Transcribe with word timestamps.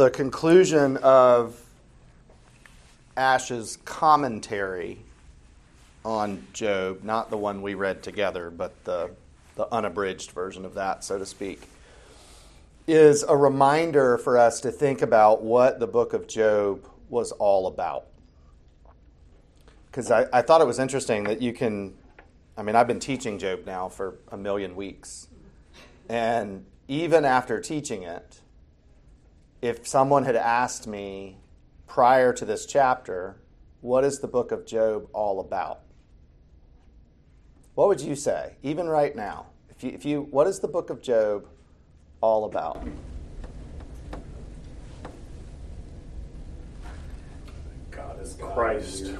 the 0.00 0.08
conclusion 0.08 0.96
of 1.02 1.62
Ash's 3.18 3.76
commentary 3.84 4.98
on 6.06 6.46
Job, 6.54 7.04
not 7.04 7.28
the 7.28 7.36
one 7.36 7.60
we 7.60 7.74
read 7.74 8.02
together, 8.02 8.50
but 8.50 8.82
the, 8.84 9.10
the 9.56 9.70
unabridged 9.70 10.30
version 10.30 10.64
of 10.64 10.72
that, 10.72 11.04
so 11.04 11.18
to 11.18 11.26
speak, 11.26 11.60
is 12.86 13.24
a 13.24 13.36
reminder 13.36 14.16
for 14.16 14.38
us 14.38 14.62
to 14.62 14.70
think 14.70 15.02
about 15.02 15.42
what 15.42 15.78
the 15.78 15.86
book 15.86 16.14
of 16.14 16.26
Job 16.26 16.82
was 17.10 17.32
all 17.32 17.66
about. 17.66 18.06
Because 19.90 20.10
I, 20.10 20.24
I 20.32 20.40
thought 20.40 20.62
it 20.62 20.66
was 20.66 20.78
interesting 20.78 21.24
that 21.24 21.42
you 21.42 21.52
can, 21.52 21.92
I 22.56 22.62
mean, 22.62 22.74
I've 22.74 22.88
been 22.88 23.00
teaching 23.00 23.38
Job 23.38 23.66
now 23.66 23.90
for 23.90 24.14
a 24.32 24.38
million 24.38 24.76
weeks. 24.76 25.28
And 26.08 26.64
even 26.88 27.26
after 27.26 27.60
teaching 27.60 28.04
it, 28.04 28.40
if 29.62 29.86
someone 29.86 30.24
had 30.24 30.36
asked 30.36 30.86
me 30.86 31.36
prior 31.86 32.32
to 32.32 32.44
this 32.44 32.66
chapter, 32.66 33.36
what 33.80 34.04
is 34.04 34.20
the 34.20 34.28
book 34.28 34.52
of 34.52 34.66
Job 34.66 35.08
all 35.12 35.40
about? 35.40 35.80
What 37.74 37.88
would 37.88 38.00
you 38.00 38.14
say, 38.14 38.56
even 38.62 38.88
right 38.88 39.14
now? 39.14 39.46
If 39.70 39.84
you, 39.84 39.90
if 39.90 40.04
you, 40.04 40.22
what 40.30 40.46
is 40.46 40.60
the 40.60 40.68
book 40.68 40.90
of 40.90 41.02
Job 41.02 41.46
all 42.20 42.44
about? 42.44 42.86
God 47.90 48.20
is 48.22 48.36
Christ. 48.40 49.14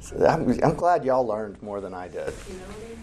So 0.00 0.26
I'm, 0.26 0.48
I'm 0.62 0.74
glad 0.74 1.04
y'all 1.04 1.26
learned 1.26 1.62
more 1.62 1.80
than 1.80 1.94
I 1.94 2.08
did. 2.08 2.32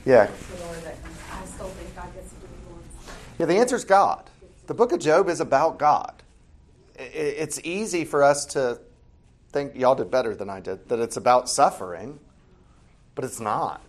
Yeah. 0.06 0.28
The 0.28 0.66
Lord 0.66 0.84
that 0.84 0.96
I 1.32 1.46
still 1.46 1.68
think 1.68 1.96
God 1.96 2.14
gets 2.14 2.30
to 2.30 2.36
do 2.36 2.42
what 2.42 2.50
he 2.68 2.74
wants. 2.74 2.96
Yeah, 3.40 3.46
the 3.46 3.56
answer 3.56 3.76
is 3.76 3.86
God. 3.86 4.30
The 4.68 4.74
book 4.74 4.92
of 4.92 5.00
Job 5.00 5.28
is 5.30 5.40
about 5.40 5.80
God. 5.80 6.21
It's 7.02 7.60
easy 7.64 8.06
for 8.06 8.24
us 8.24 8.46
to 8.48 8.80
think, 9.52 9.76
y'all 9.76 9.96
did 9.96 10.12
better 10.12 10.36
than 10.36 10.50
I 10.50 10.60
did, 10.60 10.88
that 10.90 11.00
it's 11.00 11.18
about 11.18 11.50
suffering, 11.50 12.20
but 13.16 13.26
it's 13.26 13.40
not. 13.40 13.82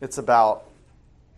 It's 0.00 0.18
about 0.18 0.64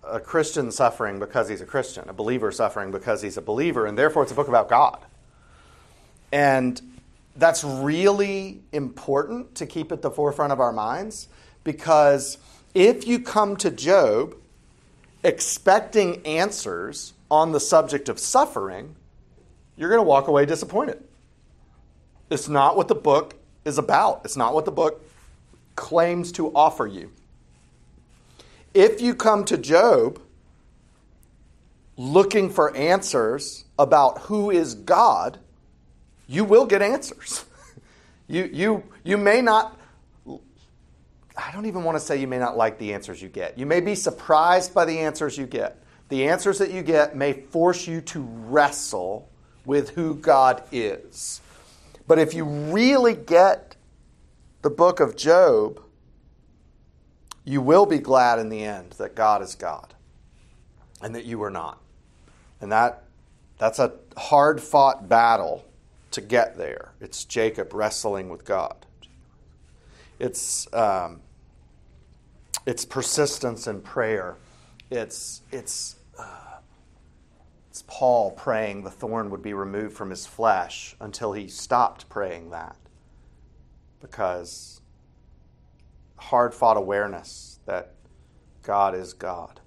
a 0.02 0.18
Christian 0.18 0.70
suffering 0.70 1.18
because 1.18 1.48
he's 1.48 1.60
a 1.60 1.66
Christian, 1.66 2.08
a 2.08 2.12
believer 2.12 2.50
suffering 2.50 2.90
because 2.90 3.22
he's 3.22 3.36
a 3.36 3.42
believer, 3.42 3.86
and 3.86 3.96
therefore 3.96 4.22
it's 4.22 4.32
a 4.32 4.34
book 4.34 4.48
about 4.48 4.68
God. 4.68 4.98
And 6.32 6.80
that's 7.36 7.62
really 7.62 8.62
important 8.72 9.54
to 9.56 9.66
keep 9.66 9.92
at 9.92 10.02
the 10.02 10.10
forefront 10.10 10.52
of 10.52 10.60
our 10.60 10.72
minds 10.72 11.28
because 11.64 12.38
if 12.74 13.06
you 13.06 13.20
come 13.20 13.56
to 13.56 13.70
Job 13.70 14.34
expecting 15.22 16.26
answers 16.26 17.12
on 17.30 17.52
the 17.52 17.60
subject 17.60 18.08
of 18.08 18.18
suffering, 18.18 18.96
you're 19.76 19.88
going 19.88 20.00
to 20.00 20.08
walk 20.08 20.28
away 20.28 20.46
disappointed. 20.46 21.02
It's 22.30 22.48
not 22.48 22.76
what 22.76 22.88
the 22.88 22.94
book 22.94 23.34
is 23.64 23.78
about, 23.78 24.22
it's 24.24 24.36
not 24.36 24.54
what 24.54 24.64
the 24.64 24.72
book 24.72 25.04
claims 25.76 26.32
to 26.32 26.54
offer 26.54 26.86
you. 26.86 27.12
If 28.74 29.00
you 29.00 29.14
come 29.14 29.44
to 29.44 29.58
Job 29.58 30.20
looking 31.96 32.48
for 32.50 32.74
answers 32.74 33.64
about 33.78 34.20
who 34.22 34.50
is 34.50 34.74
God, 34.74 35.38
you 36.26 36.44
will 36.44 36.66
get 36.66 36.82
answers. 36.82 37.44
You, 38.28 38.48
you, 38.50 38.84
you 39.04 39.18
may 39.18 39.42
not, 39.42 39.78
I 40.26 41.52
don't 41.52 41.66
even 41.66 41.84
want 41.84 41.96
to 41.96 42.00
say 42.00 42.18
you 42.18 42.26
may 42.26 42.38
not 42.38 42.56
like 42.56 42.78
the 42.78 42.94
answers 42.94 43.20
you 43.20 43.28
get. 43.28 43.58
You 43.58 43.66
may 43.66 43.80
be 43.80 43.94
surprised 43.94 44.72
by 44.72 44.86
the 44.86 45.00
answers 45.00 45.36
you 45.36 45.44
get. 45.44 45.82
The 46.08 46.28
answers 46.28 46.56
that 46.58 46.70
you 46.70 46.82
get 46.82 47.14
may 47.14 47.34
force 47.34 47.86
you 47.86 48.00
to 48.02 48.20
wrestle 48.22 49.28
with 49.64 49.90
who 49.90 50.14
God 50.14 50.62
is. 50.72 51.40
But 52.06 52.18
if 52.18 52.34
you 52.34 52.44
really 52.44 53.14
get 53.14 53.76
the 54.62 54.70
book 54.70 55.00
of 55.00 55.16
Job, 55.16 55.80
you 57.44 57.60
will 57.60 57.86
be 57.86 57.98
glad 57.98 58.38
in 58.38 58.48
the 58.48 58.62
end 58.64 58.92
that 58.92 59.14
God 59.14 59.42
is 59.42 59.54
God 59.54 59.94
and 61.00 61.14
that 61.14 61.24
you 61.24 61.42
are 61.42 61.50
not. 61.50 61.80
And 62.60 62.70
that 62.70 63.04
that's 63.58 63.78
a 63.78 63.92
hard 64.16 64.60
fought 64.60 65.08
battle 65.08 65.64
to 66.12 66.20
get 66.20 66.56
there. 66.56 66.92
It's 67.00 67.24
Jacob 67.24 67.72
wrestling 67.72 68.28
with 68.28 68.44
God. 68.44 68.86
It's 70.18 70.72
um, 70.72 71.20
it's 72.66 72.84
persistence 72.84 73.66
in 73.66 73.80
prayer. 73.80 74.36
It's 74.90 75.42
it's 75.50 75.96
it's 77.72 77.84
Paul 77.86 78.32
praying 78.32 78.84
the 78.84 78.90
thorn 78.90 79.30
would 79.30 79.40
be 79.40 79.54
removed 79.54 79.96
from 79.96 80.10
his 80.10 80.26
flesh 80.26 80.94
until 81.00 81.32
he 81.32 81.48
stopped 81.48 82.06
praying 82.10 82.50
that 82.50 82.76
because 83.98 84.82
hard 86.16 86.52
fought 86.52 86.76
awareness 86.76 87.60
that 87.64 87.94
God 88.62 88.94
is 88.94 89.14
God. 89.14 89.58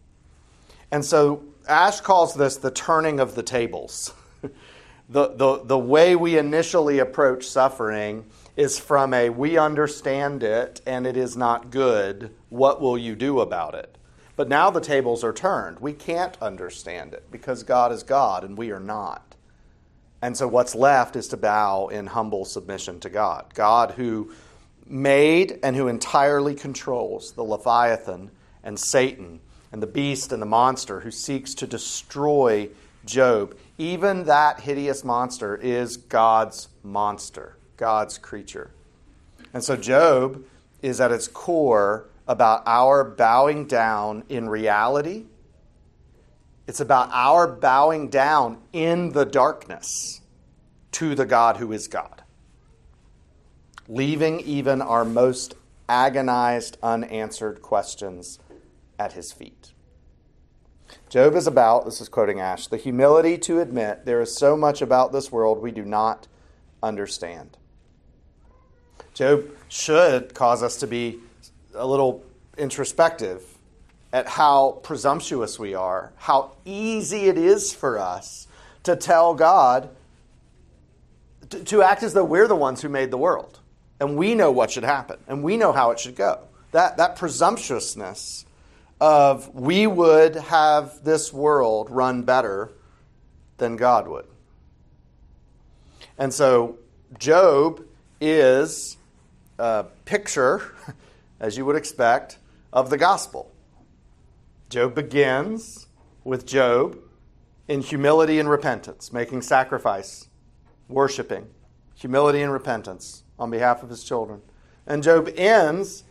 And 0.91 1.03
so 1.03 1.45
Ash 1.67 1.99
calls 1.99 2.35
this 2.35 2.57
the 2.57 2.69
turning 2.69 3.19
of 3.19 3.33
the 3.33 3.41
tables. 3.41 4.13
the, 5.09 5.29
the, 5.29 5.61
the 5.63 5.79
way 5.79 6.15
we 6.15 6.37
initially 6.37 6.99
approach 6.99 7.47
suffering 7.47 8.27
is 8.55 8.77
from 8.77 9.15
a 9.15 9.31
we 9.31 9.57
understand 9.57 10.43
it 10.43 10.79
and 10.85 11.07
it 11.07 11.17
is 11.17 11.35
not 11.35 11.71
good. 11.71 12.35
What 12.49 12.79
will 12.81 12.99
you 12.99 13.15
do 13.15 13.39
about 13.39 13.73
it? 13.73 13.97
But 14.35 14.49
now 14.49 14.69
the 14.69 14.81
tables 14.81 15.23
are 15.23 15.33
turned. 15.33 15.79
We 15.79 15.93
can't 15.93 16.37
understand 16.41 17.13
it 17.13 17.31
because 17.31 17.63
God 17.63 17.91
is 17.91 18.03
God 18.03 18.43
and 18.43 18.57
we 18.57 18.71
are 18.71 18.79
not. 18.79 19.35
And 20.21 20.35
so 20.35 20.47
what's 20.47 20.75
left 20.75 21.15
is 21.15 21.27
to 21.29 21.37
bow 21.37 21.87
in 21.87 22.07
humble 22.07 22.45
submission 22.45 22.99
to 23.01 23.09
God. 23.09 23.53
God 23.53 23.91
who 23.91 24.31
made 24.85 25.59
and 25.63 25.75
who 25.75 25.87
entirely 25.87 26.55
controls 26.55 27.33
the 27.33 27.43
Leviathan 27.43 28.31
and 28.63 28.79
Satan 28.79 29.39
and 29.71 29.81
the 29.81 29.87
beast 29.87 30.31
and 30.31 30.41
the 30.41 30.47
monster 30.47 31.01
who 31.01 31.11
seeks 31.11 31.53
to 31.55 31.67
destroy 31.67 32.69
Job. 33.05 33.55
Even 33.77 34.23
that 34.23 34.61
hideous 34.61 35.03
monster 35.03 35.55
is 35.55 35.97
God's 35.97 36.69
monster, 36.83 37.57
God's 37.77 38.17
creature. 38.17 38.71
And 39.53 39.63
so 39.63 39.75
Job 39.75 40.43
is 40.81 40.99
at 40.99 41.11
its 41.11 41.27
core 41.27 42.07
about 42.27 42.63
our 42.65 43.03
bowing 43.03 43.65
down 43.67 44.23
in 44.29 44.49
reality. 44.49 45.25
It's 46.67 46.79
about 46.79 47.09
our 47.11 47.47
bowing 47.47 48.09
down 48.09 48.57
in 48.73 49.11
the 49.11 49.25
darkness 49.25 50.21
to 50.93 51.13
the 51.13 51.25
God 51.25 51.57
who 51.57 51.71
is 51.71 51.87
God, 51.87 52.23
leaving 53.87 54.39
even 54.39 54.81
our 54.81 55.05
most 55.05 55.55
agonized, 55.87 56.77
unanswered 56.81 57.61
questions 57.61 58.39
at 58.97 59.13
his 59.13 59.31
feet. 59.31 59.73
Job 61.09 61.35
is 61.35 61.47
about, 61.47 61.85
this 61.85 62.01
is 62.01 62.09
quoting 62.09 62.39
Ash, 62.39 62.67
the 62.67 62.77
humility 62.77 63.37
to 63.39 63.59
admit 63.59 64.05
there 64.05 64.21
is 64.21 64.35
so 64.35 64.57
much 64.57 64.81
about 64.81 65.11
this 65.11 65.31
world 65.31 65.61
we 65.61 65.71
do 65.71 65.83
not 65.83 66.27
understand. 66.81 67.57
Job 69.13 69.49
should 69.69 70.33
cause 70.33 70.63
us 70.63 70.77
to 70.77 70.87
be 70.87 71.19
a 71.75 71.85
little 71.85 72.23
introspective 72.57 73.43
at 74.13 74.27
how 74.27 74.79
presumptuous 74.83 75.59
we 75.59 75.73
are, 75.73 76.13
how 76.17 76.51
easy 76.63 77.25
it 77.25 77.37
is 77.37 77.73
for 77.73 77.99
us 77.99 78.47
to 78.83 78.95
tell 78.95 79.33
God 79.33 79.89
to, 81.49 81.63
to 81.65 81.81
act 81.81 82.03
as 82.03 82.13
though 82.13 82.23
we're 82.23 82.47
the 82.47 82.55
ones 82.55 82.81
who 82.81 82.89
made 82.89 83.11
the 83.11 83.17
world 83.17 83.59
and 83.99 84.17
we 84.17 84.35
know 84.35 84.51
what 84.51 84.71
should 84.71 84.83
happen 84.83 85.17
and 85.27 85.43
we 85.43 85.57
know 85.57 85.71
how 85.71 85.91
it 85.91 85.99
should 85.99 86.15
go. 86.15 86.39
That, 86.71 86.97
that 86.97 87.15
presumptuousness 87.15 88.45
of 88.99 89.53
we 89.53 89.87
would 89.87 90.35
have 90.35 91.03
this 91.03 91.31
world 91.31 91.89
run 91.89 92.23
better 92.23 92.71
than 93.57 93.75
God 93.75 94.07
would. 94.07 94.25
And 96.17 96.33
so 96.33 96.77
Job 97.19 97.85
is 98.21 98.97
a 99.59 99.85
picture, 100.05 100.73
as 101.39 101.57
you 101.57 101.65
would 101.65 101.75
expect, 101.75 102.37
of 102.71 102.89
the 102.89 102.97
gospel. 102.97 103.51
Job 104.69 104.95
begins 104.95 105.87
with 106.23 106.45
Job 106.45 106.97
in 107.67 107.81
humility 107.81 108.39
and 108.39 108.49
repentance, 108.49 109.13
making 109.13 109.41
sacrifice, 109.41 110.27
worshiping, 110.87 111.47
humility 111.95 112.41
and 112.41 112.51
repentance 112.51 113.23
on 113.39 113.49
behalf 113.49 113.83
of 113.83 113.89
his 113.89 114.03
children. 114.03 114.41
And 114.85 115.01
Job 115.01 115.29
ends 115.35 116.03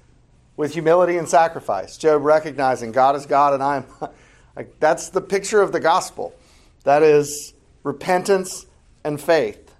with 0.57 0.73
humility 0.73 1.17
and 1.17 1.29
sacrifice. 1.29 1.97
Job 1.97 2.23
recognizing 2.23 2.93
God 2.93 3.17
is 3.17 3.27
God 3.27 3.55
and 3.55 3.63
I 3.63 3.77
am. 3.79 3.87
Like, 4.57 4.79
that's 4.79 5.09
the 5.09 5.21
picture 5.21 5.61
of 5.61 5.73
the 5.73 5.81
gospel. 5.81 6.33
That 6.85 7.03
is 7.03 7.55
repentance 7.83 8.67
and 9.03 9.21
faith. 9.21 9.75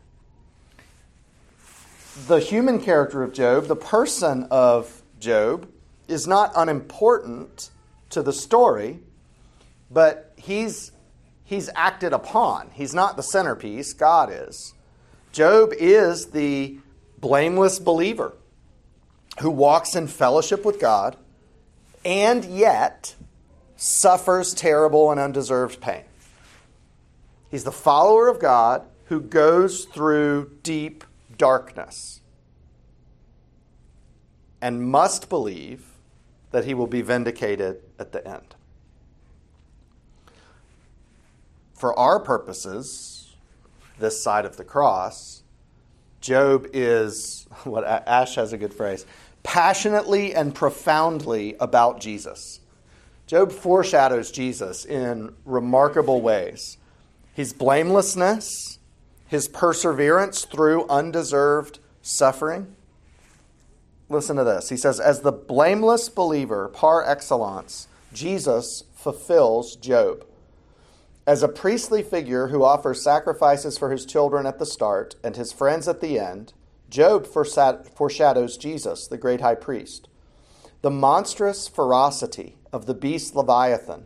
The 2.27 2.41
human 2.41 2.81
character 2.81 3.23
of 3.23 3.33
Job, 3.33 3.67
the 3.67 3.77
person 3.77 4.49
of 4.51 5.04
Job, 5.25 5.69
is 6.07 6.27
not 6.27 6.53
unimportant 6.55 7.71
to 8.11 8.23
the 8.23 8.33
story, 8.33 9.01
but 9.91 10.33
he's, 10.37 10.93
he's 11.45 11.71
acted 11.75 12.13
upon. 12.13 12.71
He's 12.75 12.95
not 12.95 13.17
the 13.17 13.23
centerpiece, 13.23 13.95
God 13.95 14.31
is. 14.31 14.75
Job 15.33 15.73
is 15.73 16.27
the 16.27 16.79
blameless 17.19 17.79
believer 17.79 18.35
who 19.41 19.51
walks 19.51 19.97
in 19.97 20.07
fellowship 20.07 20.65
with 20.65 20.79
God 20.79 21.17
and 22.05 22.45
yet 22.45 23.15
suffers 23.77 24.53
terrible 24.53 25.11
and 25.11 25.19
undeserved 25.19 25.81
pain. 25.81 26.05
He's 27.51 27.65
the 27.65 27.73
follower 27.73 28.29
of 28.29 28.39
God 28.39 28.83
who 29.07 29.21
goes 29.21 29.87
through 29.87 30.51
deep 30.63 31.03
darkness 31.39 32.21
and 34.65 34.83
must 34.83 35.29
believe 35.29 35.85
that 36.51 36.65
he 36.65 36.73
will 36.73 36.87
be 36.87 37.03
vindicated 37.03 37.83
at 37.99 38.13
the 38.13 38.27
end. 38.27 38.55
For 41.75 41.97
our 41.99 42.19
purposes, 42.19 43.37
this 43.99 44.23
side 44.23 44.47
of 44.47 44.57
the 44.57 44.65
cross, 44.65 45.43
Job 46.23 46.67
is 46.73 47.47
what 47.65 47.85
Ash 47.85 48.37
has 48.37 48.55
a 48.55 48.57
good 48.57 48.73
phrase 48.73 49.05
passionately 49.43 50.35
and 50.35 50.55
profoundly 50.55 51.55
about 51.61 52.01
Jesus. 52.01 52.61
Job 53.27 53.53
foreshadows 53.53 54.31
Jesus 54.31 54.87
in 54.87 55.35
remarkable 55.45 56.23
ways. 56.23 56.79
His 57.35 57.53
blamelessness, 57.53 58.79
his 59.27 59.47
perseverance 59.47 60.47
through 60.47 60.89
undeserved 60.89 61.81
suffering. 62.01 62.75
Listen 64.09 64.37
to 64.37 64.45
this. 64.45 64.69
He 64.69 64.77
says, 64.77 65.01
As 65.01 65.21
the 65.21 65.33
blameless 65.33 66.09
believer 66.09 66.69
par 66.69 67.05
excellence, 67.05 67.89
Jesus 68.13 68.85
fulfills 68.95 69.77
Job. 69.77 70.27
As 71.27 71.43
a 71.43 71.49
priestly 71.49 72.03
figure 72.03 72.49
who 72.49 72.63
offers 72.63 73.03
sacrifices 73.03 73.79
for 73.79 73.91
his 73.91 74.05
children 74.05 74.45
at 74.47 74.59
the 74.59 74.67
start 74.67 75.15
and 75.25 75.37
his 75.37 75.53
friends 75.53 75.89
at 75.89 76.01
the 76.01 76.19
end, 76.19 76.53
Job 76.91 77.27
foreshadows 77.27 78.57
Jesus, 78.59 79.07
the 79.09 79.17
great 79.17 79.41
high 79.41 79.55
priest. 79.55 80.09
The 80.83 80.91
monstrous 80.91 81.67
ferocity 81.67 82.59
of 82.73 82.85
the 82.85 82.95
beast 82.95 83.35
Leviathan 83.35 84.05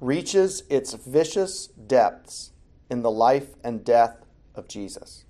reaches 0.00 0.64
its 0.68 0.92
vicious 0.92 1.68
depths 1.68 2.52
in 2.90 3.00
the 3.00 3.10
life 3.10 3.54
and 3.64 3.82
death 3.82 4.26
of 4.54 4.68
Jesus. 4.68 5.24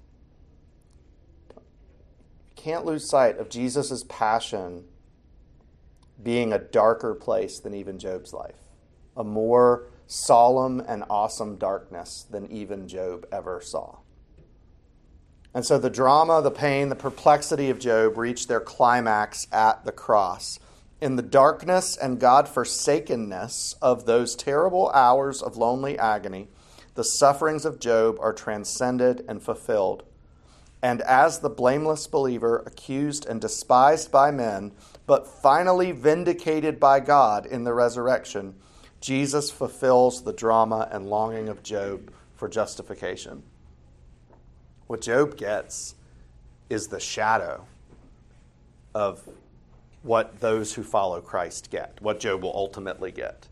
Can't 2.65 2.87
lose 2.87 3.07
sight 3.07 3.37
of 3.37 3.51
Jesus' 3.51 4.07
passion 4.09 4.85
being 6.23 6.51
a 6.51 6.59
darker 6.59 7.15
place 7.15 7.59
than 7.59 7.75
even 7.75 7.99
Job's 7.99 8.33
life, 8.33 8.57
a 9.15 9.23
more 9.23 9.89
solemn 10.07 10.81
and 10.81 11.05
awesome 11.11 11.57
darkness 11.57 12.25
than 12.31 12.51
even 12.51 12.89
Job 12.89 13.27
ever 13.31 13.61
saw. 13.61 13.99
And 15.53 15.67
so 15.67 15.77
the 15.77 15.91
drama, 15.91 16.41
the 16.41 16.51
pain, 16.51 16.89
the 16.89 16.97
perplexity 16.97 17.69
of 17.69 17.79
Job 17.79 18.17
reached 18.17 18.49
their 18.49 18.61
climax 18.61 19.47
at 19.53 19.85
the 19.85 19.93
cross. 19.93 20.59
In 21.03 21.17
the 21.17 21.23
darkness 21.23 21.99
and 21.99 22.19
God 22.19 22.49
forsakenness 22.49 23.75
of 23.83 24.07
those 24.07 24.35
terrible 24.35 24.91
hours 24.93 25.43
of 25.43 25.59
lonely 25.59 25.99
agony, 25.99 26.49
the 26.95 27.05
sufferings 27.05 27.67
of 27.67 27.79
Job 27.79 28.17
are 28.21 28.33
transcended 28.33 29.23
and 29.29 29.43
fulfilled. 29.43 30.05
And 30.85 31.01
as 31.01 31.39
the 31.39 31.49
blameless 31.49 32.07
believer, 32.07 32.63
accused 32.67 33.25
and 33.25 33.41
despised 33.41 34.13
by 34.13 34.31
men, 34.31 34.73
but 35.07 35.27
finally 35.27 35.93
vindicated 35.93 36.79
by 36.79 37.01
God 37.01 37.47
in 37.47 37.65
the 37.65 37.73
resurrection, 37.73 38.55
Jesus 39.01 39.51
fulfills 39.51 40.25
the 40.25 40.33
drama 40.35 40.87
and 40.93 41.09
longing 41.09 41.49
of 41.49 41.63
Job 41.63 42.13
for 42.37 42.51
justification. 42.51 43.43
What 44.87 45.01
Job 45.01 45.39
gets 45.39 45.95
is 46.69 46.89
the 46.89 47.01
shadow 47.01 47.65
of 48.95 49.27
what 50.03 50.41
those 50.41 50.75
who 50.75 50.83
follow 50.83 51.23
Christ 51.23 51.71
get, 51.71 51.97
what 52.03 52.21
Job 52.21 52.43
will 52.43 52.55
ultimately 52.55 53.11
get. 53.11 53.49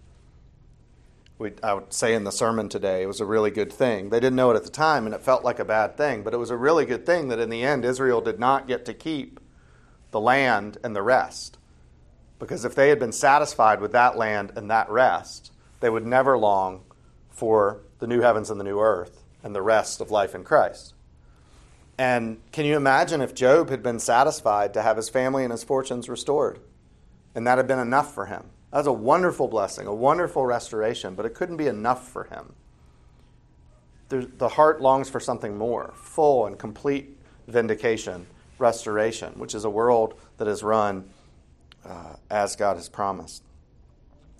We, 1.38 1.52
I 1.62 1.75
would 1.75 1.93
say 1.93 2.14
in 2.14 2.25
the 2.25 2.31
sermon 2.31 2.69
today, 2.69 3.02
it 3.02 3.06
was 3.06 3.20
a 3.20 3.26
really 3.26 3.50
good 3.50 3.73
thing. 3.73 4.11
They 4.11 4.20
didn't 4.20 4.37
know 4.37 4.50
it 4.52 4.56
at 4.56 4.64
the 4.64 4.70
time, 4.70 5.06
and 5.06 5.14
it 5.14 5.23
felt 5.23 5.44
like 5.44 5.58
a 5.58 5.64
bad 5.64 5.96
thing, 5.96 6.23
but 6.23 6.34
it 6.34 6.38
was 6.38 6.50
a 6.50 6.56
really 6.56 6.84
good 6.84 7.05
thing 7.05 7.29
that 7.29 7.40
in 7.40 7.50
the 7.50 7.64
end, 7.64 7.84
Israel 7.84 8.20
did 8.20 8.38
not 8.38 8.69
get 8.69 8.84
to 8.84 8.94
keep 8.94 9.40
the 10.12 10.20
land 10.20 10.79
and 10.84 10.94
the 10.94 11.02
rest. 11.02 11.58
Because 12.38 12.64
if 12.64 12.75
they 12.75 12.88
had 12.90 12.99
been 12.99 13.12
satisfied 13.12 13.81
with 13.81 13.93
that 13.93 14.17
land 14.17 14.52
and 14.56 14.70
that 14.70 14.90
rest, 14.90 15.52
they 15.81 15.90
would 15.90 16.06
never 16.06 16.38
long 16.38 16.82
for 17.31 17.81
the 17.99 18.06
new 18.06 18.20
heavens 18.20 18.50
and 18.50 18.61
the 18.61 18.64
new 18.64 18.81
earth 18.81 19.23
and 19.43 19.55
the 19.55 19.62
rest 19.62 20.00
of 20.00 20.11
life 20.11 20.34
in 20.34 20.44
Christ. 20.44 20.94
And 21.99 22.40
can 22.52 22.64
you 22.64 22.76
imagine 22.76 23.20
if 23.20 23.34
Job 23.34 23.70
had 23.70 23.82
been 23.82 23.99
satisfied 23.99 24.75
to 24.75 24.82
have 24.82 24.96
his 24.96 25.08
family 25.08 25.44
and 25.44 25.52
his 25.52 25.64
fortunes 25.64 26.08
restored? 26.08 26.61
And 27.34 27.46
that 27.46 27.58
had 27.58 27.67
been 27.67 27.79
enough 27.79 28.14
for 28.14 28.26
him. 28.26 28.50
That 28.72 28.78
was 28.78 28.86
a 28.86 28.92
wonderful 28.92 29.48
blessing, 29.48 29.86
a 29.86 29.94
wonderful 29.94 30.46
restoration, 30.46 31.14
but 31.14 31.26
it 31.26 31.34
couldn't 31.34 31.58
be 31.58 31.66
enough 31.66 32.08
for 32.08 32.24
him. 32.24 32.54
The 34.08 34.48
heart 34.48 34.80
longs 34.80 35.08
for 35.08 35.20
something 35.20 35.56
more 35.56 35.92
full 35.94 36.46
and 36.46 36.58
complete 36.58 37.19
vindication, 37.48 38.26
restoration, 38.58 39.34
which 39.38 39.54
is 39.54 39.64
a 39.64 39.70
world 39.70 40.14
that 40.38 40.48
is 40.48 40.62
run 40.62 41.08
uh, 41.84 42.14
as 42.30 42.56
God 42.56 42.76
has 42.76 42.88
promised. 42.88 43.42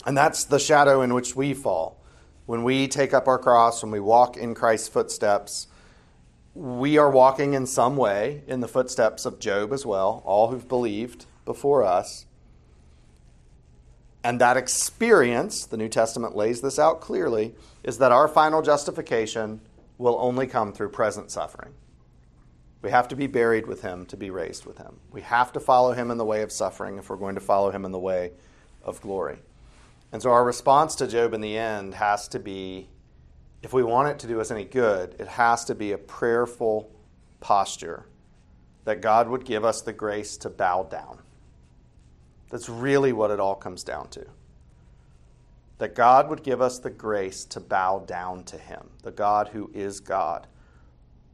And 0.06 0.17
that's 0.17 0.44
the 0.44 0.58
shadow 0.58 1.02
in 1.02 1.14
which 1.14 1.37
we 1.37 1.55
fall. 1.55 1.99
When 2.46 2.64
we 2.64 2.88
take 2.88 3.14
up 3.14 3.29
our 3.29 3.38
cross, 3.38 3.82
when 3.82 3.93
we 3.93 4.00
walk 4.00 4.37
in 4.37 4.55
Christ's 4.55 4.88
footsteps, 4.88 5.69
we 6.55 6.99
are 6.99 7.11
walking 7.11 7.55
in 7.55 7.67
some 7.67 7.96
way 7.96 8.43
in 8.46 8.61
the 8.61 8.69
footsteps 8.69 9.25
of 9.25 9.38
Job 9.38 9.73
as 9.73 9.87
well, 9.87 10.23
all 10.26 10.49
who've 10.49 10.69
believed 10.69 11.25
before 11.44 11.84
us. 11.84 12.26
And 14.24 14.40
that 14.40 14.56
experience, 14.56 15.66
the 15.66 15.76
New 15.76 15.88
Testament 15.88 16.36
lays 16.36 16.60
this 16.60 16.78
out 16.78 17.00
clearly, 17.00 17.54
is 17.82 17.98
that 17.98 18.12
our 18.12 18.28
final 18.28 18.62
justification 18.62 19.60
will 19.98 20.16
only 20.20 20.46
come 20.46 20.72
through 20.72 20.90
present 20.90 21.30
suffering. 21.30 21.74
We 22.82 22.90
have 22.90 23.08
to 23.08 23.16
be 23.16 23.26
buried 23.26 23.66
with 23.66 23.82
him 23.82 24.06
to 24.06 24.16
be 24.16 24.30
raised 24.30 24.64
with 24.64 24.78
him. 24.78 24.98
We 25.10 25.22
have 25.22 25.52
to 25.52 25.60
follow 25.60 25.92
him 25.92 26.10
in 26.10 26.19
the 26.19 26.24
way 26.24 26.42
of 26.42 26.50
suffering 26.50 26.98
if 26.98 27.08
we're 27.10 27.16
going 27.16 27.36
to 27.36 27.40
follow 27.40 27.70
him 27.70 27.84
in 27.84 27.92
the 27.92 27.98
way 27.98 28.32
of 28.82 29.00
glory. 29.00 29.38
And 30.12 30.20
so 30.20 30.30
our 30.30 30.44
response 30.44 30.94
to 30.96 31.06
Job 31.06 31.32
in 31.32 31.40
the 31.40 31.56
end 31.56 31.94
has 31.94 32.28
to 32.28 32.38
be 32.38 32.88
if 33.62 33.72
we 33.72 33.84
want 33.84 34.08
it 34.08 34.19
to 34.20 34.26
do 34.26 34.40
us 34.40 34.50
any 34.50 34.64
good, 34.64 35.14
it 35.20 35.28
has 35.28 35.64
to 35.66 35.74
be 35.74 35.92
a 35.92 35.98
prayerful 35.98 36.90
posture 37.40 38.06
that 38.84 39.00
God 39.00 39.29
would 39.29 39.44
give 39.44 39.64
us 39.64 39.82
the 39.82 39.93
grace 39.93 40.36
to 40.38 40.50
bow 40.50 40.82
down. 40.82 41.20
That's 42.53 42.69
really 42.69 43.13
what 43.13 43.32
it 43.32 43.41
all 43.41 43.56
comes 43.56 43.82
down 43.82 44.09
to. 44.11 44.27
That 45.79 45.97
God 45.97 46.29
would 46.29 46.44
give 46.44 46.61
us 46.61 46.79
the 46.79 46.91
grace 46.91 47.44
to 47.47 47.59
bow 47.59 48.05
down 48.06 48.44
to 48.44 48.59
Him, 48.59 48.91
the 49.03 49.11
God 49.11 49.49
who 49.49 49.71
is 49.75 49.99
God. 49.99 50.47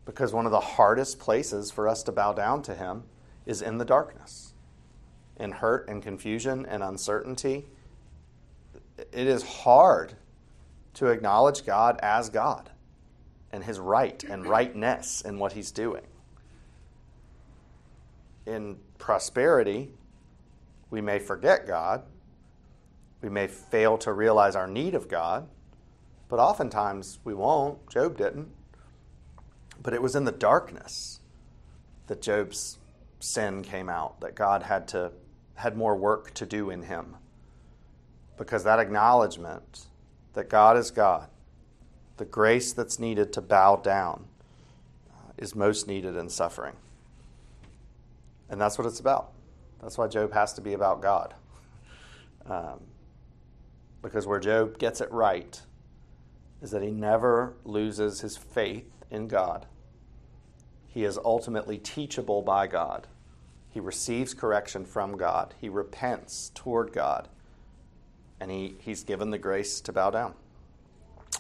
Because 0.07 0.33
one 0.33 0.47
of 0.47 0.53
the 0.53 0.61
hardest 0.61 1.19
places 1.19 1.71
for 1.71 1.87
us 1.87 2.03
to 2.05 2.13
bow 2.13 2.33
down 2.33 2.63
to 2.63 2.75
Him 2.75 3.03
is 3.45 3.61
in 3.61 3.77
the 3.77 3.85
darkness, 3.85 4.55
in 5.39 5.51
hurt 5.51 5.87
and 5.89 6.03
confusion 6.03 6.65
and 6.65 6.83
uncertainty. 6.83 7.67
It 8.97 9.27
is 9.27 9.43
hard 9.43 10.15
to 10.95 11.09
acknowledge 11.09 11.67
God 11.67 11.99
as 12.03 12.31
God 12.31 12.71
and 13.53 13.65
his 13.65 13.79
right 13.79 14.23
and 14.25 14.47
rightness 14.47 15.23
in 15.23 15.39
what 15.39 15.53
he's 15.53 15.71
doing. 15.71 16.05
In 18.47 18.79
prosperity, 18.99 19.91
we 20.91 21.01
may 21.01 21.19
forget 21.19 21.67
God. 21.67 22.03
We 23.21 23.29
may 23.29 23.47
fail 23.47 23.99
to 23.99 24.13
realize 24.13 24.55
our 24.57 24.67
need 24.67 24.95
of 24.95 25.09
God, 25.09 25.49
but 26.29 26.39
oftentimes 26.39 27.19
we 27.25 27.35
won't. 27.35 27.89
Job 27.91 28.17
didn't. 28.17 28.49
But 29.83 29.93
it 29.93 30.03
was 30.03 30.15
in 30.15 30.25
the 30.25 30.33
darkness 30.33 31.21
that 32.07 32.23
Job's 32.23 32.79
sin 33.21 33.63
came 33.63 33.89
out, 33.89 34.21
that 34.21 34.35
God 34.35 34.63
had 34.63 34.89
to 34.89 35.13
had 35.57 35.77
more 35.77 35.97
work 35.97 36.33
to 36.35 36.47
do 36.47 36.71
in 36.71 36.83
him. 36.83 37.17
Because 38.37 38.63
that 38.63 38.79
acknowledgement 38.79 39.87
that 40.35 40.49
God 40.49 40.77
is 40.77 40.93
God, 40.93 41.29
the 42.17 42.25
grace 42.25 42.73
that's 42.73 43.01
needed 43.01 43.33
to 43.33 43.41
bow 43.41 43.77
down 43.77 44.27
uh, 45.11 45.33
is 45.37 45.57
most 45.57 45.89
needed 45.89 46.17
in 46.17 46.29
suffering. 46.29 46.75
And 48.49 48.61
that's 48.61 48.79
what 48.79 48.87
it's 48.87 49.01
about. 49.01 49.33
That's 49.81 49.97
why 49.97 50.09
Job 50.09 50.33
has 50.33 50.53
to 50.55 50.61
be 50.61 50.73
about 50.73 51.01
God. 51.01 51.35
Um, 52.47 52.81
because 54.03 54.27
where 54.27 54.41
Job 54.41 54.79
gets 54.79 55.01
it 55.01 55.11
right 55.13 55.61
is 56.63 56.71
that 56.71 56.83
he 56.83 56.91
never 56.91 57.55
loses 57.65 58.21
his 58.21 58.37
faith 58.37 58.91
in 59.11 59.29
God. 59.29 59.67
He 60.89 61.05
is 61.05 61.19
ultimately 61.25 61.79
teachable 61.79 62.43
by 62.43 62.67
God. 62.67 63.07
He 63.71 63.81
receives 63.81 64.35
correction 64.35 64.85
from 64.85 65.17
God. 65.17 65.55
He 65.61 65.69
repents 65.69 66.51
toward 66.55 66.93
God 66.93 67.29
and 68.41 68.51
he, 68.51 68.77
he's 68.81 69.05
given 69.05 69.31
the 69.31 69.39
grace 69.39 69.81
to 69.83 69.93
bow 69.93 70.11
down. 70.11 70.35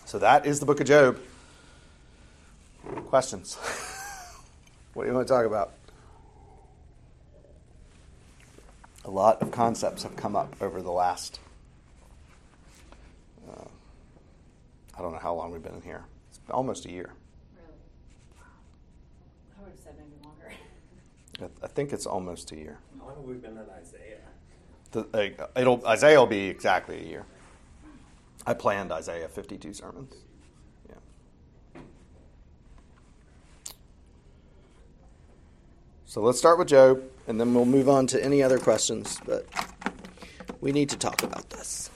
So 0.04 0.18
that 0.18 0.46
is 0.46 0.60
the 0.60 0.66
book 0.66 0.80
of 0.80 0.86
Job. 0.86 1.18
Questions? 3.06 3.58
What 4.94 5.04
do 5.04 5.10
you 5.10 5.14
want 5.14 5.28
to 5.28 5.32
talk 5.32 5.46
about? 5.46 5.77
A 9.08 9.10
lot 9.10 9.40
of 9.40 9.50
concepts 9.50 10.02
have 10.02 10.16
come 10.16 10.36
up 10.36 10.54
over 10.60 10.82
the 10.82 10.90
last. 10.90 11.40
Uh, 13.48 13.64
I 14.94 15.00
don't 15.00 15.12
know 15.12 15.18
how 15.18 15.32
long 15.32 15.50
we've 15.50 15.62
been 15.62 15.76
in 15.76 15.80
here. 15.80 16.04
It's 16.28 16.38
almost 16.50 16.84
a 16.84 16.90
year. 16.90 17.14
Really? 17.56 17.68
Wow. 18.36 18.44
I 19.56 19.62
would 19.62 19.70
have 19.70 19.80
said 19.80 19.94
maybe 19.96 20.22
longer. 20.22 20.52
I- 21.40 21.64
I 21.64 21.68
think 21.68 21.94
it's 21.94 22.04
almost 22.04 22.52
a 22.52 22.56
year. 22.56 22.76
How 23.00 23.06
long 23.06 23.16
have 23.16 23.24
we 23.24 23.36
been 23.36 23.52
in 23.52 23.70
Isaiah? 23.70 24.18
The, 24.90 25.42
uh, 25.42 25.46
it'll 25.58 25.86
Isaiah 25.86 26.18
will 26.18 26.26
be 26.26 26.46
exactly 26.48 27.00
a 27.00 27.08
year. 27.08 27.24
I 28.46 28.52
planned 28.52 28.92
Isaiah 28.92 29.28
52 29.28 29.72
sermons. 29.72 30.12
Yeah. 30.86 31.80
So 36.04 36.20
let's 36.20 36.38
start 36.38 36.58
with 36.58 36.68
Job, 36.68 37.02
and 37.28 37.38
then 37.38 37.52
we'll 37.52 37.66
move 37.66 37.88
on 37.88 38.06
to 38.08 38.24
any 38.24 38.42
other 38.42 38.58
questions. 38.58 39.20
But 39.24 39.46
we 40.60 40.72
need 40.72 40.88
to 40.88 40.96
talk 40.96 41.22
about 41.22 41.48
this. 41.50 41.90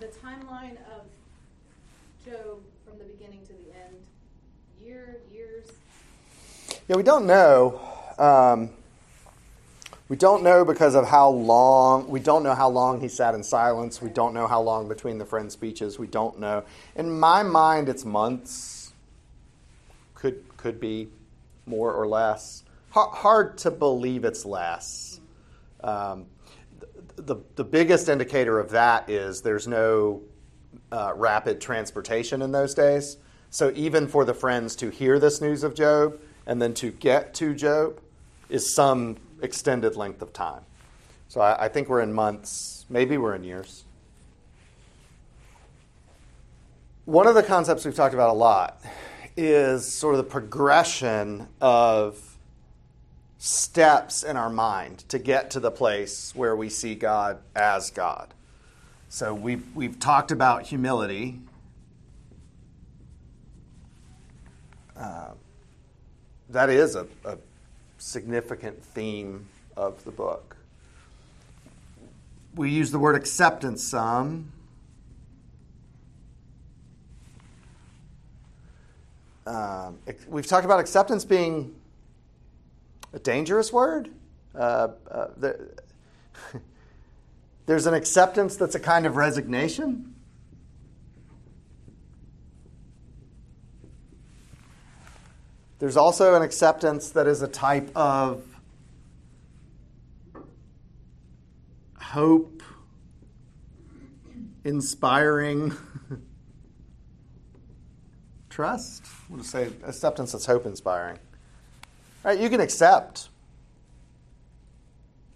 The 0.00 0.06
timeline 0.06 0.78
of 0.90 1.04
Job 2.24 2.60
from 2.84 2.98
the 2.98 3.04
beginning 3.04 3.46
to 3.46 3.52
the 3.52 3.76
end, 3.76 3.94
year, 4.82 5.18
years. 5.30 5.70
Yeah, 6.88 6.96
we 6.96 7.02
don't 7.02 7.26
know. 7.26 7.80
Um, 8.18 8.70
we 10.08 10.16
don't 10.16 10.42
know 10.42 10.64
because 10.64 10.94
of 10.94 11.06
how 11.06 11.28
long. 11.28 12.08
We 12.08 12.20
don't 12.20 12.42
know 12.42 12.54
how 12.54 12.70
long 12.70 13.02
he 13.02 13.08
sat 13.08 13.34
in 13.34 13.42
silence. 13.42 14.00
We 14.00 14.08
don't 14.08 14.32
know 14.32 14.46
how 14.46 14.62
long 14.62 14.88
between 14.88 15.18
the 15.18 15.26
friend 15.26 15.52
speeches. 15.52 15.98
We 15.98 16.06
don't 16.06 16.40
know. 16.40 16.64
In 16.96 17.20
my 17.20 17.42
mind, 17.42 17.90
it's 17.90 18.06
months. 18.06 18.94
Could 20.14 20.42
could 20.56 20.80
be 20.80 21.08
more 21.66 21.92
or 21.92 22.08
less. 22.08 22.64
Har 22.90 23.10
hard 23.10 23.58
to 23.58 23.70
believe 23.70 24.24
it's 24.24 24.44
less. 24.44 25.20
Um, 25.82 26.26
the, 27.16 27.22
the 27.22 27.36
the 27.56 27.64
biggest 27.64 28.08
indicator 28.08 28.58
of 28.58 28.70
that 28.70 29.10
is 29.10 29.42
there's 29.42 29.68
no 29.68 30.22
uh, 30.90 31.12
rapid 31.14 31.60
transportation 31.60 32.42
in 32.42 32.52
those 32.52 32.74
days. 32.74 33.18
So 33.50 33.72
even 33.74 34.08
for 34.08 34.24
the 34.24 34.34
friends 34.34 34.76
to 34.76 34.90
hear 34.90 35.18
this 35.18 35.40
news 35.40 35.64
of 35.64 35.74
Job 35.74 36.20
and 36.46 36.60
then 36.60 36.74
to 36.74 36.90
get 36.90 37.34
to 37.34 37.54
Job 37.54 38.00
is 38.48 38.74
some 38.74 39.16
extended 39.42 39.96
length 39.96 40.22
of 40.22 40.32
time. 40.32 40.62
So 41.28 41.40
I, 41.40 41.64
I 41.64 41.68
think 41.68 41.88
we're 41.88 42.00
in 42.00 42.12
months, 42.12 42.86
maybe 42.88 43.18
we're 43.18 43.34
in 43.34 43.44
years. 43.44 43.84
One 47.04 47.26
of 47.26 47.34
the 47.34 47.42
concepts 47.42 47.84
we've 47.84 47.94
talked 47.94 48.14
about 48.14 48.30
a 48.30 48.34
lot 48.34 48.82
is 49.36 49.90
sort 49.90 50.14
of 50.14 50.18
the 50.18 50.30
progression 50.30 51.48
of 51.60 52.27
steps 53.38 54.24
in 54.24 54.36
our 54.36 54.50
mind 54.50 54.98
to 55.08 55.18
get 55.18 55.50
to 55.52 55.60
the 55.60 55.70
place 55.70 56.34
where 56.34 56.56
we 56.56 56.68
see 56.68 56.96
God 56.96 57.38
as 57.54 57.90
God. 57.90 58.34
So 59.08 59.32
we've, 59.32 59.64
we've 59.74 59.98
talked 59.98 60.32
about 60.32 60.64
humility. 60.64 61.38
Uh, 64.96 65.30
that 66.50 66.68
is 66.68 66.96
a, 66.96 67.06
a 67.24 67.38
significant 67.98 68.82
theme 68.82 69.46
of 69.76 70.02
the 70.04 70.10
book. 70.10 70.56
We 72.56 72.70
use 72.70 72.90
the 72.90 72.98
word 72.98 73.14
acceptance 73.14 73.84
some. 73.84 74.52
Um, 79.46 79.98
we've 80.28 80.46
talked 80.46 80.64
about 80.64 80.80
acceptance 80.80 81.24
being 81.24 81.74
a 83.12 83.18
dangerous 83.18 83.72
word. 83.72 84.10
Uh, 84.54 84.88
uh, 85.10 85.26
the, 85.36 85.70
there's 87.66 87.86
an 87.86 87.94
acceptance 87.94 88.56
that's 88.56 88.74
a 88.74 88.80
kind 88.80 89.06
of 89.06 89.16
resignation. 89.16 90.14
There's 95.78 95.96
also 95.96 96.34
an 96.34 96.42
acceptance 96.42 97.10
that 97.10 97.28
is 97.28 97.40
a 97.40 97.46
type 97.46 97.96
of 97.96 98.42
hope, 102.00 102.62
inspiring 104.64 105.72
trust. 108.50 109.04
We'll 109.28 109.38
just 109.38 109.50
say 109.50 109.68
acceptance 109.84 110.32
that's 110.32 110.46
hope 110.46 110.66
inspiring. 110.66 111.18
Right, 112.24 112.38
you 112.38 112.50
can 112.50 112.60
accept 112.60 113.28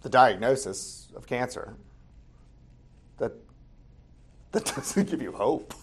the 0.01 0.09
diagnosis 0.09 1.07
of 1.15 1.25
cancer. 1.25 1.75
That 3.17 3.31
that 4.51 4.65
doesn't 4.75 5.09
give 5.09 5.21
you 5.21 5.31
hope. 5.31 5.73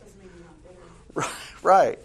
Doesn't 0.00 0.20
mean 0.20 0.30
you're 0.36 1.22
not 1.22 1.24
bitter. 1.24 1.36
Right. 1.62 1.98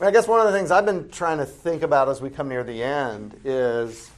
I 0.00 0.10
guess 0.10 0.26
one 0.26 0.40
of 0.40 0.46
the 0.46 0.58
things 0.58 0.72
I've 0.72 0.84
been 0.84 1.10
trying 1.10 1.38
to 1.38 1.46
think 1.46 1.82
about 1.82 2.08
as 2.08 2.20
we 2.20 2.28
come 2.28 2.48
near 2.48 2.64
the 2.64 2.82
end 2.82 3.38
is 3.44 4.10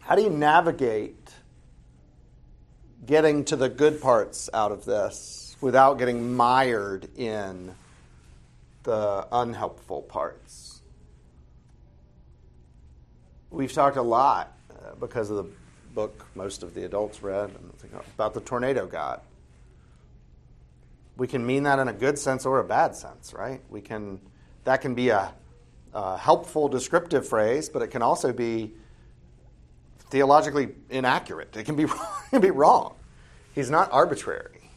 how 0.00 0.14
do 0.14 0.22
you 0.22 0.30
navigate 0.30 1.30
getting 3.04 3.44
to 3.46 3.56
the 3.56 3.68
good 3.68 4.00
parts 4.00 4.48
out 4.54 4.72
of 4.72 4.86
this 4.86 5.56
without 5.60 5.98
getting 5.98 6.34
mired 6.34 7.08
in 7.18 7.74
the 8.84 9.26
unhelpful 9.30 10.02
parts? 10.02 10.73
We've 13.54 13.72
talked 13.72 13.96
a 13.96 14.02
lot 14.02 14.52
uh, 14.70 14.94
because 15.00 15.30
of 15.30 15.36
the 15.36 15.46
book 15.94 16.26
most 16.34 16.62
of 16.62 16.74
the 16.74 16.84
adults 16.84 17.22
read 17.22 17.50
about 18.16 18.34
the 18.34 18.40
tornado 18.40 18.84
god 18.84 19.20
we 21.16 21.26
can 21.26 21.46
mean 21.46 21.62
that 21.64 21.78
in 21.78 21.88
a 21.88 21.92
good 21.92 22.18
sense 22.18 22.44
or 22.46 22.58
a 22.58 22.64
bad 22.64 22.96
sense, 22.96 23.32
right? 23.32 23.60
We 23.68 23.80
can 23.80 24.20
that 24.64 24.80
can 24.80 24.94
be 24.94 25.10
a, 25.10 25.32
a 25.92 26.16
helpful 26.16 26.68
descriptive 26.68 27.28
phrase, 27.28 27.68
but 27.68 27.82
it 27.82 27.88
can 27.88 28.02
also 28.02 28.32
be 28.32 28.72
theologically 30.10 30.70
inaccurate. 30.90 31.56
It 31.56 31.64
can 31.64 31.76
be 31.76 31.84
it 31.84 32.30
can 32.30 32.40
be 32.40 32.50
wrong. 32.50 32.94
He's 33.54 33.70
not 33.70 33.92
arbitrary. 33.92 34.70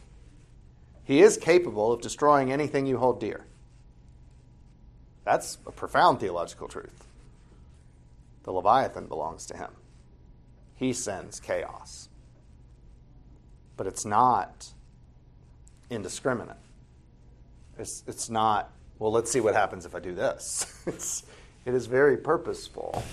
He 1.04 1.22
is 1.22 1.38
capable 1.38 1.94
of 1.94 2.02
destroying 2.02 2.52
anything 2.52 2.86
you 2.86 2.98
hold 2.98 3.20
dear. 3.20 3.46
That's 5.24 5.58
a 5.66 5.72
profound 5.72 6.20
theological 6.20 6.68
truth. 6.68 7.07
The 8.48 8.54
Leviathan 8.54 9.08
belongs 9.08 9.46
to 9.48 9.58
him. 9.58 9.72
He 10.76 10.94
sends 10.94 11.42
chaos. 11.42 12.08
But 13.76 13.88
it's 13.88 14.06
not 14.06 14.72
indiscriminate. 15.90 16.56
It's, 17.78 18.06
it's 18.08 18.30
not, 18.30 18.72
well, 19.00 19.12
let's 19.12 19.30
see 19.30 19.42
what 19.42 19.54
happens 19.54 19.86
if 19.86 19.94
I 19.94 20.00
do 20.00 20.16
this. 20.16 20.74
It's, 20.88 21.26
it 21.66 21.74
is 21.74 21.88
very 21.88 22.16
purposeful. 22.16 23.04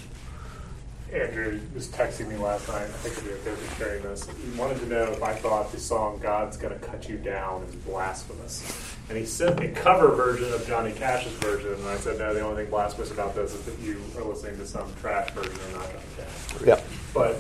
Andrew 1.12 1.60
was 1.74 1.88
texting 1.88 2.28
me 2.28 2.36
last 2.36 2.68
night. 2.68 2.82
I 2.82 2.86
think 2.86 3.18
it'd 3.18 3.44
be 3.44 3.50
okay 3.50 3.60
for 3.60 3.76
sharing 3.76 4.02
this. 4.02 4.26
He 4.28 4.58
wanted 4.58 4.80
to 4.80 4.86
know 4.86 5.04
if 5.04 5.22
I 5.22 5.32
thought 5.34 5.70
the 5.70 5.78
song 5.78 6.18
"God's 6.20 6.56
Gonna 6.56 6.78
Cut 6.78 7.08
You 7.08 7.18
Down" 7.18 7.62
is 7.64 7.74
blasphemous, 7.76 8.96
and 9.08 9.18
he 9.18 9.26
sent 9.26 9.60
me 9.60 9.66
a 9.66 9.72
cover 9.72 10.14
version 10.14 10.52
of 10.52 10.66
Johnny 10.66 10.92
Cash's 10.92 11.32
version. 11.34 11.74
And 11.74 11.86
I 11.86 11.96
said, 11.96 12.18
no, 12.18 12.32
the 12.32 12.40
only 12.40 12.62
thing 12.62 12.70
blasphemous 12.70 13.10
about 13.10 13.34
this 13.34 13.52
is 13.54 13.62
that 13.62 13.78
you 13.78 14.00
are 14.16 14.24
listening 14.24 14.56
to 14.56 14.66
some 14.66 14.92
trash 15.00 15.30
version 15.30 15.52
and 15.66 15.74
not 15.74 15.86
Johnny 15.86 16.04
Cash. 16.16 16.66
Yep. 16.66 16.84
But 17.12 17.34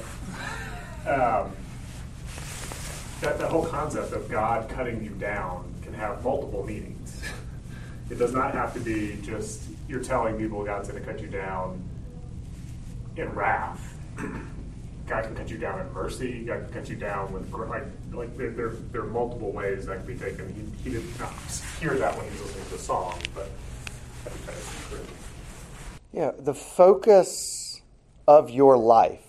um, 1.06 1.52
that, 3.22 3.38
that 3.38 3.50
whole 3.50 3.66
concept 3.66 4.12
of 4.12 4.28
God 4.30 4.68
cutting 4.68 5.02
you 5.02 5.10
down 5.10 5.74
can 5.82 5.94
have 5.94 6.22
multiple 6.22 6.64
meanings. 6.64 7.22
It 8.10 8.18
does 8.18 8.34
not 8.34 8.52
have 8.52 8.74
to 8.74 8.80
be 8.80 9.18
just 9.22 9.62
you're 9.88 10.02
telling 10.02 10.36
people 10.36 10.62
God's 10.64 10.88
going 10.88 11.02
to 11.02 11.10
cut 11.10 11.20
you 11.20 11.28
down 11.28 11.82
in 13.16 13.28
wrath. 13.30 13.94
God 15.06 15.24
can 15.24 15.36
cut 15.36 15.50
you 15.50 15.58
down 15.58 15.80
in 15.80 15.92
mercy. 15.92 16.44
God 16.44 16.64
can 16.64 16.80
cut 16.80 16.88
you 16.88 16.96
down 16.96 17.32
with 17.32 17.52
like 17.52 17.84
like 18.12 18.36
there, 18.36 18.50
there, 18.50 18.70
there 18.90 19.02
are 19.02 19.06
multiple 19.06 19.52
ways 19.52 19.86
that 19.86 19.98
can 19.98 20.06
be 20.06 20.16
taken. 20.16 20.48
He, 20.54 20.90
he 20.90 20.96
did 20.96 21.18
not 21.18 21.32
hear 21.78 21.94
that 21.94 22.16
when 22.16 22.24
he 22.24 22.32
was 22.32 22.42
listening 22.42 22.64
to 22.64 22.70
the 22.70 22.78
song, 22.78 23.18
but 23.34 23.50
that 24.24 24.54
is 24.54 24.68
true. 24.88 25.00
Yeah, 26.12 26.30
the 26.38 26.54
focus 26.54 27.82
of 28.26 28.48
your 28.48 28.78
life 28.78 29.20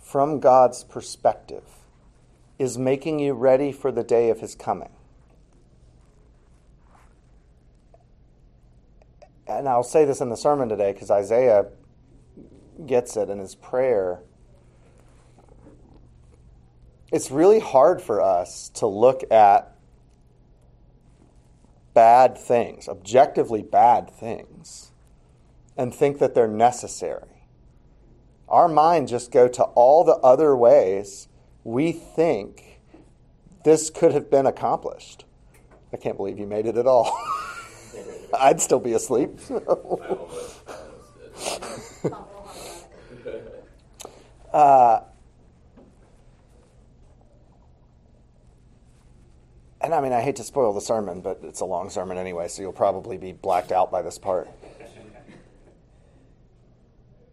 from 0.00 0.40
God's 0.40 0.82
perspective 0.82 1.64
is 2.58 2.76
making 2.76 3.20
you 3.20 3.34
ready 3.34 3.70
for 3.70 3.92
the 3.92 4.02
day 4.02 4.30
of 4.30 4.40
his 4.40 4.54
coming. 4.56 4.90
And 9.46 9.68
I'll 9.68 9.84
say 9.84 10.04
this 10.04 10.20
in 10.20 10.28
the 10.28 10.36
sermon 10.36 10.68
today 10.68 10.92
because 10.92 11.10
Isaiah 11.10 11.66
gets 12.86 13.16
it 13.16 13.28
in 13.28 13.38
his 13.38 13.54
prayer. 13.54 14.20
It's 17.10 17.30
really 17.30 17.60
hard 17.60 18.02
for 18.02 18.20
us 18.20 18.68
to 18.70 18.86
look 18.86 19.24
at 19.30 19.74
bad 21.94 22.36
things, 22.36 22.88
objectively 22.88 23.62
bad 23.62 24.10
things, 24.10 24.92
and 25.76 25.94
think 25.94 26.18
that 26.18 26.34
they're 26.34 26.46
necessary. 26.46 27.46
Our 28.48 28.68
mind 28.68 29.08
just 29.08 29.32
go 29.32 29.48
to 29.48 29.62
all 29.62 30.04
the 30.04 30.16
other 30.16 30.56
ways 30.56 31.28
we 31.64 31.92
think 31.92 32.80
this 33.64 33.90
could 33.90 34.12
have 34.12 34.30
been 34.30 34.46
accomplished. 34.46 35.24
I 35.92 35.96
can't 35.96 36.16
believe 36.16 36.38
you 36.38 36.46
made 36.46 36.66
it 36.66 36.76
at 36.76 36.86
all. 36.86 37.18
I'd 38.38 38.60
still 38.60 38.80
be 38.80 38.92
asleep. 38.92 39.30
uh, 44.52 45.00
and 49.80 49.94
I 49.94 50.00
mean, 50.00 50.12
I 50.12 50.20
hate 50.20 50.36
to 50.36 50.44
spoil 50.44 50.72
the 50.72 50.80
sermon, 50.80 51.20
but 51.20 51.40
it's 51.42 51.60
a 51.60 51.64
long 51.64 51.90
sermon 51.90 52.18
anyway, 52.18 52.48
so 52.48 52.62
you'll 52.62 52.72
probably 52.72 53.16
be 53.18 53.32
blacked 53.32 53.72
out 53.72 53.90
by 53.90 54.02
this 54.02 54.18
part. 54.18 54.48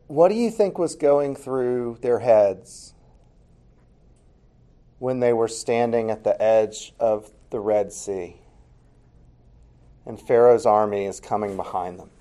What 0.07 0.29
do 0.29 0.35
you 0.35 0.51
think 0.51 0.77
was 0.77 0.95
going 0.95 1.35
through 1.35 1.97
their 2.01 2.19
heads 2.19 2.93
when 4.99 5.19
they 5.19 5.33
were 5.33 5.47
standing 5.47 6.11
at 6.11 6.23
the 6.23 6.39
edge 6.41 6.93
of 6.99 7.31
the 7.49 7.59
Red 7.59 7.91
Sea 7.91 8.37
and 10.05 10.21
Pharaoh's 10.21 10.67
army 10.67 11.05
is 11.05 11.19
coming 11.19 11.55
behind 11.55 11.99
them? 11.99 12.11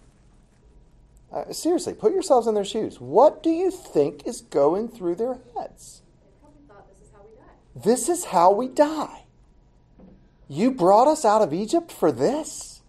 Uh, 1.35 1.53
seriously, 1.53 1.93
put 1.93 2.13
yourselves 2.13 2.47
in 2.47 2.55
their 2.55 2.65
shoes. 2.65 3.01
What 3.01 3.43
do 3.43 3.51
you 3.51 3.69
think 3.73 4.25
is 4.25 4.41
going 4.41 4.87
through 4.87 5.17
their 5.17 5.41
heads? 5.59 6.03
They 6.23 6.31
probably 6.41 6.63
thought 6.69 6.87
this 6.89 7.01
is 7.01 7.11
how 7.13 7.23
we 7.25 7.35
die. 7.37 7.83
This 7.85 8.09
is 8.09 8.25
how 8.27 8.53
we 8.53 8.69
die. 8.69 9.25
You 10.47 10.71
brought 10.71 11.09
us 11.09 11.25
out 11.25 11.43
of 11.43 11.53
Egypt 11.53 11.91
for 11.91 12.13
this? 12.13 12.83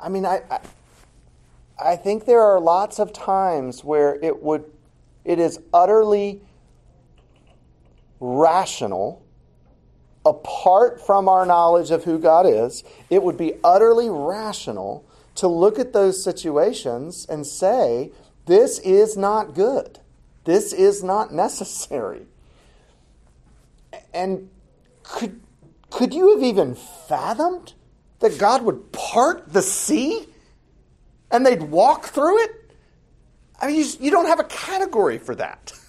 I 0.00 0.08
mean, 0.08 0.26
I, 0.26 0.42
I, 0.50 0.60
I 1.80 1.96
think 1.96 2.24
there 2.24 2.42
are 2.42 2.58
lots 2.58 2.98
of 2.98 3.12
times 3.12 3.84
where 3.84 4.16
it 4.22 4.42
would, 4.42 4.64
it 5.24 5.38
is 5.38 5.60
utterly 5.72 6.42
rational, 8.18 9.23
apart 10.24 11.04
from 11.04 11.28
our 11.28 11.44
knowledge 11.44 11.90
of 11.90 12.04
who 12.04 12.18
God 12.18 12.46
is, 12.46 12.82
it 13.10 13.22
would 13.22 13.36
be 13.36 13.54
utterly 13.62 14.08
rational 14.08 15.04
to 15.36 15.48
look 15.48 15.78
at 15.78 15.92
those 15.92 16.22
situations 16.22 17.26
and 17.28 17.46
say, 17.46 18.12
this 18.46 18.78
is 18.80 19.16
not 19.16 19.54
good. 19.54 19.98
This 20.44 20.72
is 20.72 21.02
not 21.02 21.32
necessary. 21.32 22.26
And 24.12 24.50
could, 25.02 25.40
could 25.90 26.14
you 26.14 26.34
have 26.34 26.42
even 26.42 26.74
fathomed 26.74 27.74
that 28.20 28.38
God 28.38 28.62
would 28.62 28.92
part 28.92 29.52
the 29.52 29.62
sea 29.62 30.26
and 31.30 31.44
they'd 31.44 31.62
walk 31.62 32.06
through 32.06 32.42
it? 32.44 32.70
I 33.60 33.68
mean, 33.68 33.76
you, 33.76 33.86
you 34.00 34.10
don't 34.10 34.26
have 34.26 34.40
a 34.40 34.44
category 34.44 35.18
for 35.18 35.34
that. 35.34 35.72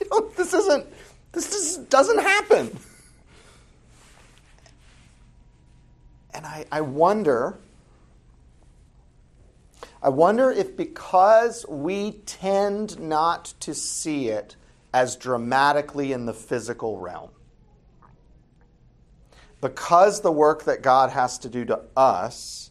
You 0.00 0.08
know, 0.10 0.30
this 0.36 0.52
isn't, 0.52 0.84
this 1.30 1.48
just 1.50 1.88
doesn't 1.88 2.18
happen. 2.18 2.76
And 6.34 6.46
I, 6.46 6.64
I 6.72 6.80
wonder, 6.80 7.58
I 10.02 10.08
wonder 10.08 10.50
if 10.50 10.76
because 10.76 11.66
we 11.68 12.12
tend 12.26 12.98
not 12.98 13.52
to 13.60 13.74
see 13.74 14.28
it 14.28 14.56
as 14.94 15.16
dramatically 15.16 16.12
in 16.12 16.26
the 16.26 16.34
physical 16.34 16.98
realm, 16.98 17.30
because 19.60 20.22
the 20.22 20.32
work 20.32 20.64
that 20.64 20.82
God 20.82 21.10
has 21.10 21.38
to 21.38 21.48
do 21.48 21.64
to 21.66 21.82
us 21.96 22.70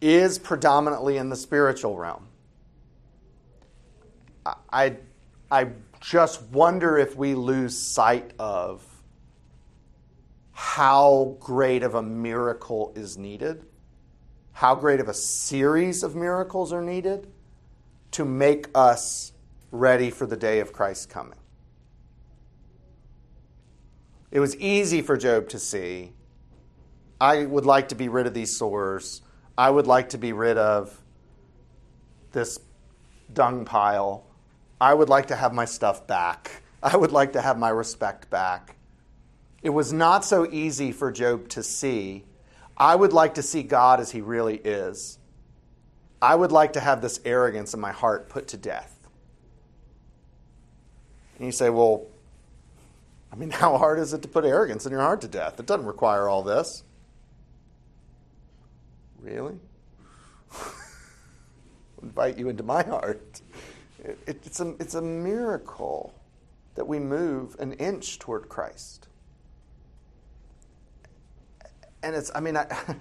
is 0.00 0.38
predominantly 0.38 1.16
in 1.16 1.28
the 1.28 1.36
spiritual 1.36 1.96
realm. 1.96 2.28
I, 4.72 4.96
I 5.50 5.68
just 6.00 6.42
wonder 6.44 6.96
if 6.96 7.16
we 7.16 7.34
lose 7.34 7.78
sight 7.78 8.32
of 8.38 8.82
how 10.60 11.36
great 11.38 11.84
of 11.84 11.94
a 11.94 12.02
miracle 12.02 12.92
is 12.96 13.16
needed, 13.16 13.64
how 14.50 14.74
great 14.74 14.98
of 14.98 15.08
a 15.08 15.14
series 15.14 16.02
of 16.02 16.16
miracles 16.16 16.72
are 16.72 16.82
needed 16.82 17.28
to 18.10 18.24
make 18.24 18.66
us 18.74 19.32
ready 19.70 20.10
for 20.10 20.26
the 20.26 20.36
day 20.36 20.58
of 20.58 20.72
Christ's 20.72 21.06
coming. 21.06 21.38
It 24.32 24.40
was 24.40 24.56
easy 24.56 25.00
for 25.00 25.16
Job 25.16 25.48
to 25.50 25.60
see. 25.60 26.12
I 27.20 27.46
would 27.46 27.64
like 27.64 27.90
to 27.90 27.94
be 27.94 28.08
rid 28.08 28.26
of 28.26 28.34
these 28.34 28.56
sores. 28.56 29.22
I 29.56 29.70
would 29.70 29.86
like 29.86 30.08
to 30.08 30.18
be 30.18 30.32
rid 30.32 30.58
of 30.58 31.00
this 32.32 32.58
dung 33.32 33.64
pile. 33.64 34.26
I 34.80 34.92
would 34.92 35.08
like 35.08 35.28
to 35.28 35.36
have 35.36 35.52
my 35.52 35.66
stuff 35.66 36.08
back. 36.08 36.64
I 36.82 36.96
would 36.96 37.12
like 37.12 37.34
to 37.34 37.40
have 37.40 37.60
my 37.60 37.68
respect 37.68 38.28
back. 38.28 38.74
It 39.62 39.70
was 39.70 39.92
not 39.92 40.24
so 40.24 40.46
easy 40.50 40.92
for 40.92 41.10
Job 41.10 41.48
to 41.50 41.62
see. 41.62 42.24
I 42.76 42.94
would 42.94 43.12
like 43.12 43.34
to 43.34 43.42
see 43.42 43.62
God 43.62 44.00
as 44.00 44.10
he 44.12 44.20
really 44.20 44.56
is. 44.56 45.18
I 46.22 46.34
would 46.34 46.52
like 46.52 46.72
to 46.74 46.80
have 46.80 47.00
this 47.00 47.20
arrogance 47.24 47.74
in 47.74 47.80
my 47.80 47.92
heart 47.92 48.28
put 48.28 48.48
to 48.48 48.56
death. 48.56 48.94
And 51.36 51.46
you 51.46 51.52
say, 51.52 51.70
well, 51.70 52.06
I 53.32 53.36
mean, 53.36 53.50
how 53.52 53.76
hard 53.78 53.98
is 53.98 54.12
it 54.12 54.22
to 54.22 54.28
put 54.28 54.44
arrogance 54.44 54.86
in 54.86 54.92
your 54.92 55.00
heart 55.00 55.20
to 55.22 55.28
death? 55.28 55.58
It 55.58 55.66
doesn't 55.66 55.86
require 55.86 56.28
all 56.28 56.42
this. 56.42 56.84
Really? 59.20 59.58
invite 62.02 62.38
you 62.38 62.48
into 62.48 62.62
my 62.62 62.82
heart. 62.82 63.40
It, 64.04 64.18
it, 64.26 64.42
it's, 64.44 64.60
a, 64.60 64.74
it's 64.78 64.94
a 64.94 65.02
miracle 65.02 66.14
that 66.76 66.86
we 66.86 66.98
move 66.98 67.56
an 67.58 67.72
inch 67.74 68.18
toward 68.18 68.48
Christ. 68.48 69.07
And 72.02 72.14
it's, 72.14 72.30
I 72.34 72.40
mean, 72.40 72.56
I, 72.56 72.66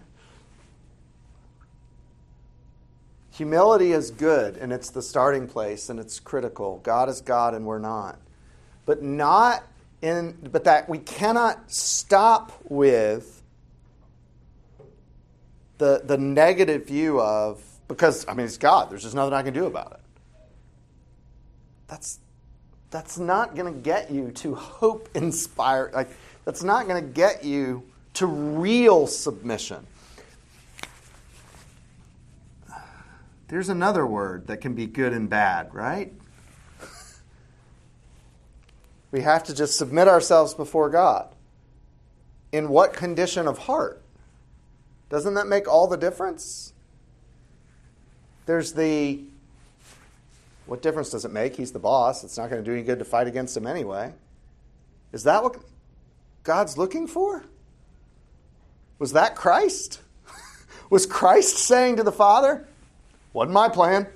humility 3.31 3.91
is 3.91 4.09
good 4.11 4.57
and 4.57 4.73
it's 4.73 4.89
the 4.89 5.01
starting 5.01 5.47
place 5.47 5.89
and 5.89 5.99
it's 5.99 6.19
critical. 6.19 6.79
God 6.83 7.07
is 7.09 7.21
God 7.21 7.53
and 7.53 7.65
we're 7.65 7.79
not. 7.79 8.19
But 8.85 9.03
not 9.03 9.63
in, 10.01 10.35
but 10.51 10.63
that 10.63 10.89
we 10.89 10.97
cannot 10.97 11.71
stop 11.71 12.51
with 12.67 13.43
the, 15.77 16.01
the 16.03 16.17
negative 16.17 16.87
view 16.87 17.21
of, 17.21 17.61
because, 17.87 18.27
I 18.27 18.33
mean, 18.33 18.45
it's 18.45 18.57
God. 18.57 18.89
There's 18.89 19.03
just 19.03 19.15
nothing 19.15 19.33
I 19.33 19.43
can 19.43 19.53
do 19.53 19.65
about 19.65 19.91
it. 19.91 19.99
That's, 21.87 22.19
that's 22.89 23.17
not 23.17 23.55
going 23.55 23.73
to 23.73 23.79
get 23.79 24.09
you 24.11 24.31
to 24.31 24.55
hope 24.55 25.09
inspire. 25.13 25.91
Like, 25.93 26.09
that's 26.45 26.63
not 26.63 26.87
going 26.87 27.03
to 27.03 27.09
get 27.09 27.43
you 27.43 27.83
to 28.17 28.25
real 28.25 29.05
submission. 29.07 29.85
There's 33.47 33.69
another 33.69 34.05
word 34.05 34.47
that 34.47 34.57
can 34.57 34.73
be 34.73 34.87
good 34.87 35.13
and 35.13 35.29
bad, 35.29 35.73
right? 35.73 36.13
We 39.11 39.21
have 39.21 39.43
to 39.45 39.55
just 39.55 39.77
submit 39.77 40.07
ourselves 40.07 40.53
before 40.53 40.89
God. 40.89 41.29
In 42.51 42.69
what 42.69 42.93
condition 42.93 43.47
of 43.47 43.59
heart? 43.59 44.01
Doesn't 45.09 45.35
that 45.35 45.47
make 45.47 45.67
all 45.67 45.87
the 45.87 45.95
difference? 45.95 46.73
There's 48.45 48.73
the 48.73 49.21
what 50.65 50.81
difference 50.81 51.11
does 51.11 51.23
it 51.23 51.31
make? 51.31 51.55
He's 51.55 51.71
the 51.71 51.79
boss. 51.79 52.23
It's 52.23 52.37
not 52.37 52.49
going 52.49 52.61
to 52.61 52.69
do 52.69 52.73
any 52.73 52.83
good 52.83 52.99
to 52.99 53.05
fight 53.05 53.27
against 53.27 53.55
him 53.55 53.65
anyway. 53.65 54.11
Is 55.13 55.23
that 55.23 55.41
what 55.41 55.57
God's 56.43 56.77
looking 56.77 57.07
for? 57.07 57.45
Was 58.99 59.13
that 59.13 59.35
Christ? 59.35 60.01
Was 60.89 61.05
Christ 61.05 61.57
saying 61.57 61.97
to 61.97 62.03
the 62.03 62.11
Father, 62.11 62.65
Wasn't 63.33 63.53
my 63.53 63.69
plan? 63.69 64.07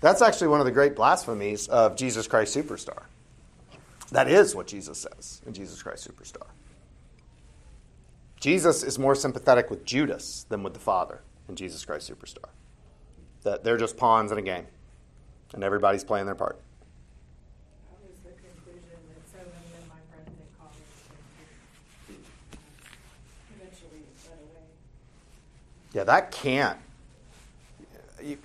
That's 0.00 0.22
actually 0.22 0.48
one 0.48 0.60
of 0.60 0.66
the 0.66 0.72
great 0.72 0.96
blasphemies 0.96 1.68
of 1.68 1.96
Jesus 1.96 2.26
Christ 2.26 2.56
Superstar. 2.56 3.02
That 4.12 4.28
is 4.28 4.54
what 4.54 4.66
Jesus 4.66 4.98
says 4.98 5.40
in 5.46 5.52
Jesus 5.52 5.82
Christ 5.82 6.08
Superstar. 6.08 6.46
Jesus 8.40 8.82
is 8.82 8.98
more 8.98 9.14
sympathetic 9.14 9.68
with 9.68 9.84
Judas 9.84 10.46
than 10.48 10.62
with 10.62 10.72
the 10.72 10.80
Father 10.80 11.20
in 11.48 11.56
Jesus 11.56 11.84
Christ 11.84 12.10
Superstar. 12.10 12.48
That 13.42 13.62
they're 13.62 13.76
just 13.76 13.98
pawns 13.98 14.32
in 14.32 14.38
a 14.38 14.42
game, 14.42 14.66
and 15.52 15.62
everybody's 15.62 16.04
playing 16.04 16.24
their 16.26 16.34
part. 16.34 16.58
That 17.90 17.98
was 18.08 18.18
the 18.20 18.30
conclusion 18.30 18.96
that 19.12 19.28
so 19.30 19.38
many 19.38 19.76
of 19.76 19.88
my 19.88 20.00
friends 20.08 20.32
in 20.32 20.48
college 20.58 20.80
came 22.08 22.16
to. 22.16 22.20
Eventually, 23.60 24.00
it 24.00 24.16
went 24.24 24.40
away. 24.40 24.64
Yeah, 25.92 26.04
that 26.04 26.30
can't. 26.30 26.78
You, 28.22 28.38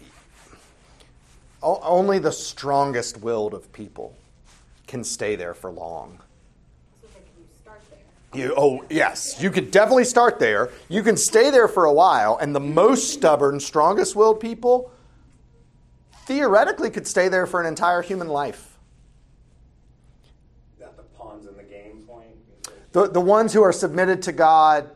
only 1.62 2.20
the 2.20 2.32
strongest 2.32 3.22
willed 3.22 3.54
of 3.54 3.72
people 3.74 4.16
can 4.88 5.04
stay 5.04 5.36
there 5.36 5.54
for 5.54 5.72
long. 5.72 6.20
So 7.02 7.08
you 7.38 7.72
there. 8.34 8.48
You, 8.48 8.54
oh, 8.56 8.86
yes, 8.90 9.42
you 9.42 9.50
could 9.50 9.72
definitely 9.72 10.06
start 10.06 10.40
there. 10.40 10.70
You 10.90 11.04
can 11.04 11.18
stay 11.18 11.50
there 11.50 11.68
for 11.68 11.86
a 11.86 11.94
while, 11.94 12.38
and 12.38 12.56
the 12.56 12.60
most 12.60 13.12
stubborn, 13.12 13.60
strongest 13.60 14.16
willed 14.16 14.40
people 14.40 14.92
theoretically 16.26 16.90
could 16.90 17.08
stay 17.08 17.28
there 17.28 17.46
for 17.46 17.60
an 17.60 17.68
entire 17.68 18.02
human 18.02 18.28
life. 18.28 18.78
That 20.80 20.98
the 20.98 21.04
pawns 21.04 21.46
in 21.46 21.56
the 21.56 21.64
game 21.64 22.04
point. 22.08 22.28
The, 22.92 23.08
the 23.10 23.22
ones 23.22 23.54
who 23.54 23.62
are 23.64 23.74
submitted 23.74 24.22
to 24.24 24.32
God 24.32 24.90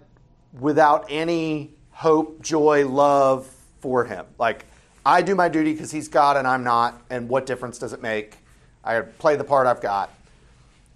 without 0.60 1.06
any 1.10 1.72
hope, 2.00 2.42
joy, 2.42 2.88
love 2.88 3.46
for 3.82 4.06
Him. 4.06 4.26
Like, 4.38 4.64
I 5.06 5.22
do 5.22 5.36
my 5.36 5.50
duty 5.50 5.74
because 5.74 5.92
He's 5.92 6.08
God 6.08 6.38
and 6.38 6.48
I'm 6.48 6.64
not, 6.64 7.02
and 7.10 7.28
what 7.28 7.46
difference 7.46 7.78
does 7.78 7.92
it 7.92 8.02
make? 8.02 8.38
I 8.86 9.02
play 9.02 9.36
the 9.36 9.44
part 9.44 9.68
I've 9.68 9.82
got. 9.82 10.10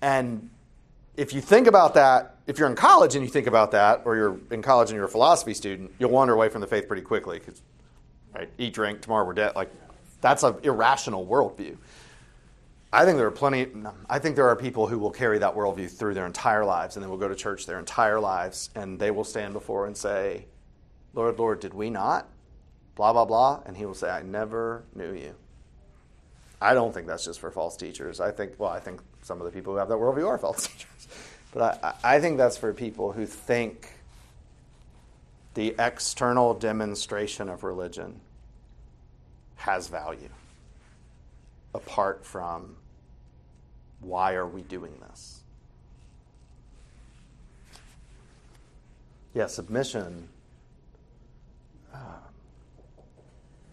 And 0.01 0.49
if 1.17 1.33
you 1.33 1.41
think 1.41 1.67
about 1.67 1.95
that, 1.95 2.37
if 2.47 2.57
you're 2.57 2.69
in 2.69 2.75
college 2.77 3.15
and 3.15 3.25
you 3.25 3.29
think 3.29 3.47
about 3.47 3.71
that, 3.71 4.03
or 4.05 4.15
you're 4.15 4.39
in 4.49 4.61
college 4.61 4.91
and 4.91 4.95
you're 4.95 5.07
a 5.07 5.09
philosophy 5.09 5.53
student, 5.53 5.91
you'll 5.99 6.09
wander 6.09 6.33
away 6.33 6.47
from 6.47 6.61
the 6.61 6.67
faith 6.67 6.87
pretty 6.87 7.03
quickly 7.03 7.37
because, 7.37 7.61
right, 8.33 8.49
eat, 8.57 8.73
drink, 8.73 9.01
tomorrow 9.01 9.25
we're 9.25 9.33
dead. 9.33 9.57
Like, 9.57 9.71
that's 10.21 10.43
an 10.43 10.55
irrational 10.63 11.25
worldview. 11.27 11.75
I 12.93 13.03
think 13.03 13.17
there 13.17 13.27
are 13.27 13.31
plenty. 13.31 13.67
I 14.09 14.19
think 14.19 14.37
there 14.37 14.47
are 14.47 14.55
people 14.55 14.87
who 14.87 14.97
will 14.99 15.11
carry 15.11 15.37
that 15.39 15.53
worldview 15.53 15.91
through 15.91 16.13
their 16.13 16.27
entire 16.27 16.63
lives, 16.63 16.95
and 16.95 17.03
they 17.03 17.09
will 17.09 17.17
go 17.17 17.27
to 17.27 17.35
church 17.35 17.65
their 17.65 17.79
entire 17.79 18.21
lives, 18.21 18.69
and 18.75 18.97
they 18.97 19.11
will 19.11 19.25
stand 19.25 19.51
before 19.51 19.87
and 19.87 19.97
say, 19.97 20.45
"Lord, 21.13 21.37
Lord, 21.39 21.59
did 21.59 21.73
we 21.73 21.89
not?" 21.89 22.27
Blah 22.95 23.13
blah 23.13 23.25
blah, 23.25 23.61
and 23.65 23.77
He 23.77 23.85
will 23.85 23.93
say, 23.93 24.09
"I 24.09 24.21
never 24.21 24.83
knew 24.93 25.13
you." 25.13 25.35
I 26.61 26.73
don't 26.73 26.93
think 26.93 27.07
that's 27.07 27.25
just 27.25 27.39
for 27.39 27.51
false 27.51 27.75
teachers. 27.75 28.21
I 28.21 28.31
think, 28.31 28.53
well, 28.57 28.69
I 28.69 28.79
think 28.79 29.01
some 29.21 29.41
of 29.41 29.45
the 29.45 29.51
people 29.51 29.73
who 29.73 29.79
have 29.79 29.89
that 29.89 29.97
worldview 29.97 30.27
are 30.27 30.37
false 30.39 30.67
teachers, 30.67 31.07
but 31.51 31.83
I, 31.83 32.15
I 32.15 32.19
think 32.19 32.37
that's 32.37 32.57
for 32.57 32.73
people 32.73 33.11
who 33.11 33.25
think 33.25 33.89
the 35.55 35.75
external 35.77 36.53
demonstration 36.53 37.49
of 37.49 37.63
religion 37.63 38.21
has 39.57 39.87
value 39.87 40.29
apart 41.73 42.25
from 42.25 42.75
why 44.01 44.33
are 44.33 44.47
we 44.47 44.61
doing 44.61 44.93
this? 45.09 45.41
Yeah, 49.33 49.47
submission. 49.47 50.29
Uh, 51.93 51.97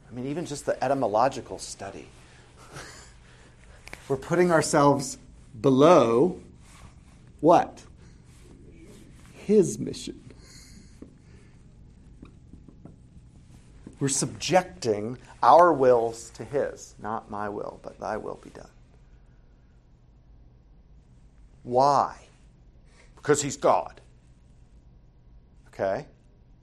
I 0.08 0.14
mean, 0.14 0.26
even 0.26 0.44
just 0.44 0.66
the 0.66 0.82
etymological 0.82 1.58
study. 1.58 2.06
We're 4.08 4.16
putting 4.16 4.50
ourselves 4.50 5.18
below 5.60 6.40
what? 7.40 7.82
His 9.46 9.78
mission. 9.78 10.20
We're 14.00 14.08
subjecting 14.08 15.18
our 15.42 15.72
wills 15.72 16.30
to 16.30 16.44
His. 16.44 16.94
Not 17.00 17.30
my 17.30 17.48
will, 17.48 17.80
but 17.82 18.00
thy 18.00 18.16
will 18.16 18.40
be 18.42 18.50
done. 18.50 18.70
Why? 21.62 22.16
Because 23.16 23.42
He's 23.42 23.56
God. 23.56 24.00
Okay? 25.68 26.06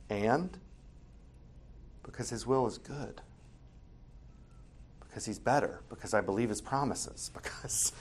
And 0.10 0.58
because 2.17 2.32
His 2.32 2.47
will 2.47 2.65
is 2.65 2.80
good. 2.80 3.21
Because 5.01 5.23
He's 5.23 5.38
better. 5.38 5.82
Because 5.88 6.15
I 6.15 6.21
believe 6.21 6.49
His 6.49 6.62
promises. 6.62 7.30
Because 7.43 7.93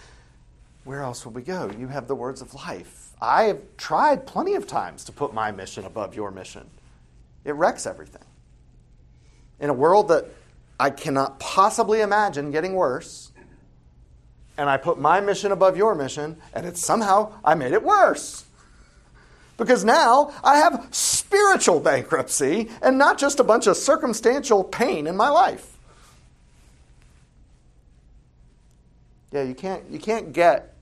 where 0.84 1.02
else 1.02 1.26
will 1.26 1.32
we 1.32 1.42
go? 1.42 1.70
You 1.78 1.88
have 1.88 2.08
the 2.08 2.14
words 2.14 2.40
of 2.40 2.54
life. 2.54 3.10
I 3.20 3.42
have 3.44 3.60
tried 3.76 4.26
plenty 4.26 4.54
of 4.54 4.66
times 4.66 5.04
to 5.04 5.12
put 5.12 5.34
my 5.34 5.52
mission 5.52 5.84
above 5.84 6.14
your 6.14 6.30
mission, 6.30 6.70
it 7.44 7.52
wrecks 7.52 7.86
everything 7.86 8.22
in 9.60 9.68
a 9.68 9.74
world 9.74 10.08
that 10.08 10.26
I 10.78 10.90
cannot 10.90 11.38
possibly 11.38 12.00
imagine 12.00 12.50
getting 12.50 12.74
worse, 12.74 13.32
and 14.56 14.70
I 14.70 14.76
put 14.76 14.98
my 14.98 15.20
mission 15.20 15.52
above 15.52 15.76
your 15.76 15.94
mission, 15.94 16.36
and 16.54 16.64
it 16.64 16.76
somehow 16.76 17.32
I 17.44 17.54
made 17.54 17.72
it 17.72 17.82
worse. 17.82 18.46
Because 19.56 19.84
now 19.84 20.32
I 20.44 20.58
have 20.58 20.88
spiritual 21.26 21.80
bankruptcy 21.80 22.70
and 22.82 22.96
not 22.96 23.18
just 23.18 23.40
a 23.40 23.44
bunch 23.44 23.66
of 23.66 23.76
circumstantial 23.76 24.62
pain 24.62 25.08
in 25.08 25.16
my 25.16 25.28
life. 25.28 25.76
Yeah, 29.32 29.42
you 29.42 29.54
can't 29.54 29.82
you 29.90 29.98
can't 29.98 30.32
get 30.32 30.74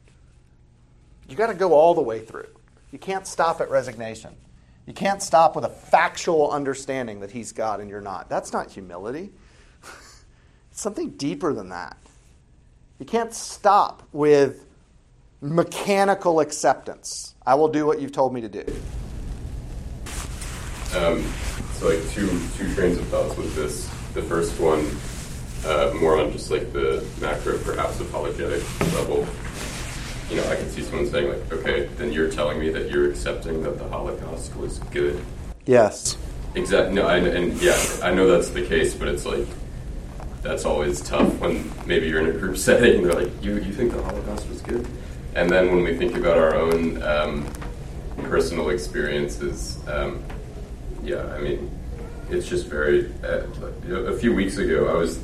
you 1.28 1.36
got 1.36 1.46
to 1.46 1.54
go 1.54 1.72
all 1.72 1.94
the 1.94 2.02
way 2.02 2.20
through. 2.20 2.46
You 2.92 2.98
can't 2.98 3.26
stop 3.26 3.62
at 3.62 3.70
resignation. 3.70 4.34
You 4.86 4.92
can't 4.92 5.22
stop 5.22 5.56
with 5.56 5.64
a 5.64 5.70
factual 5.70 6.50
understanding 6.50 7.20
that 7.20 7.30
he's 7.30 7.52
God 7.52 7.80
and 7.80 7.88
you're 7.88 8.02
not. 8.02 8.28
That's 8.28 8.52
not 8.52 8.70
humility. 8.70 9.32
it's 10.70 10.82
something 10.82 11.10
deeper 11.10 11.54
than 11.54 11.70
that. 11.70 11.96
You 12.98 13.06
can't 13.06 13.32
stop 13.32 14.02
with 14.12 14.66
mechanical 15.40 16.40
acceptance. 16.40 17.34
I 17.46 17.54
will 17.54 17.68
do 17.68 17.86
what 17.86 17.98
you've 17.98 18.12
told 18.12 18.34
me 18.34 18.42
to 18.42 18.48
do. 18.48 18.64
Um, 20.94 21.22
so, 21.74 21.88
like 21.88 22.08
two 22.10 22.28
two 22.56 22.72
trains 22.74 22.98
of 22.98 23.06
thoughts 23.08 23.36
with 23.36 23.54
this. 23.54 23.88
The 24.14 24.22
first 24.22 24.58
one, 24.60 24.86
uh, 25.66 25.92
more 25.98 26.18
on 26.18 26.30
just 26.32 26.50
like 26.50 26.72
the 26.72 27.04
macro, 27.20 27.58
perhaps 27.58 28.00
apologetic 28.00 28.62
level 28.94 29.26
you 30.30 30.36
know, 30.36 30.50
I 30.50 30.56
can 30.56 30.70
see 30.70 30.82
someone 30.82 31.06
saying 31.06 31.28
like, 31.28 31.52
okay, 31.52 31.86
then 31.96 32.12
you're 32.12 32.30
telling 32.30 32.58
me 32.58 32.70
that 32.70 32.90
you're 32.90 33.10
accepting 33.10 33.62
that 33.62 33.78
the 33.78 33.88
Holocaust 33.88 34.56
was 34.56 34.78
good. 34.90 35.22
Yes. 35.66 36.16
Exactly. 36.54 36.94
No, 36.94 37.08
and, 37.08 37.26
and 37.26 37.60
yeah, 37.60 37.78
I 38.02 38.12
know 38.14 38.26
that's 38.26 38.50
the 38.50 38.64
case, 38.64 38.94
but 38.94 39.08
it's 39.08 39.26
like 39.26 39.46
that's 40.42 40.64
always 40.64 41.00
tough 41.00 41.32
when 41.40 41.70
maybe 41.86 42.06
you're 42.06 42.20
in 42.20 42.34
a 42.34 42.38
group 42.38 42.56
setting 42.68 42.96
and 42.96 43.04
they're 43.04 43.20
like, 43.20 43.42
you 43.42 43.54
you 43.56 43.72
think 43.72 43.92
the 43.92 44.02
Holocaust 44.02 44.48
was 44.48 44.60
good, 44.62 44.86
and 45.34 45.50
then 45.50 45.68
when 45.68 45.82
we 45.82 45.96
think 45.96 46.16
about 46.16 46.38
our 46.38 46.54
own 46.54 47.02
um, 47.02 47.46
personal 48.24 48.70
experiences, 48.70 49.78
um, 49.88 50.22
yeah, 51.04 51.26
I 51.34 51.40
mean, 51.40 51.70
it's 52.30 52.48
just 52.48 52.66
very. 52.66 53.12
Uh, 53.22 53.46
a 54.06 54.16
few 54.16 54.34
weeks 54.34 54.56
ago, 54.56 54.88
I 54.88 54.94
was 54.94 55.20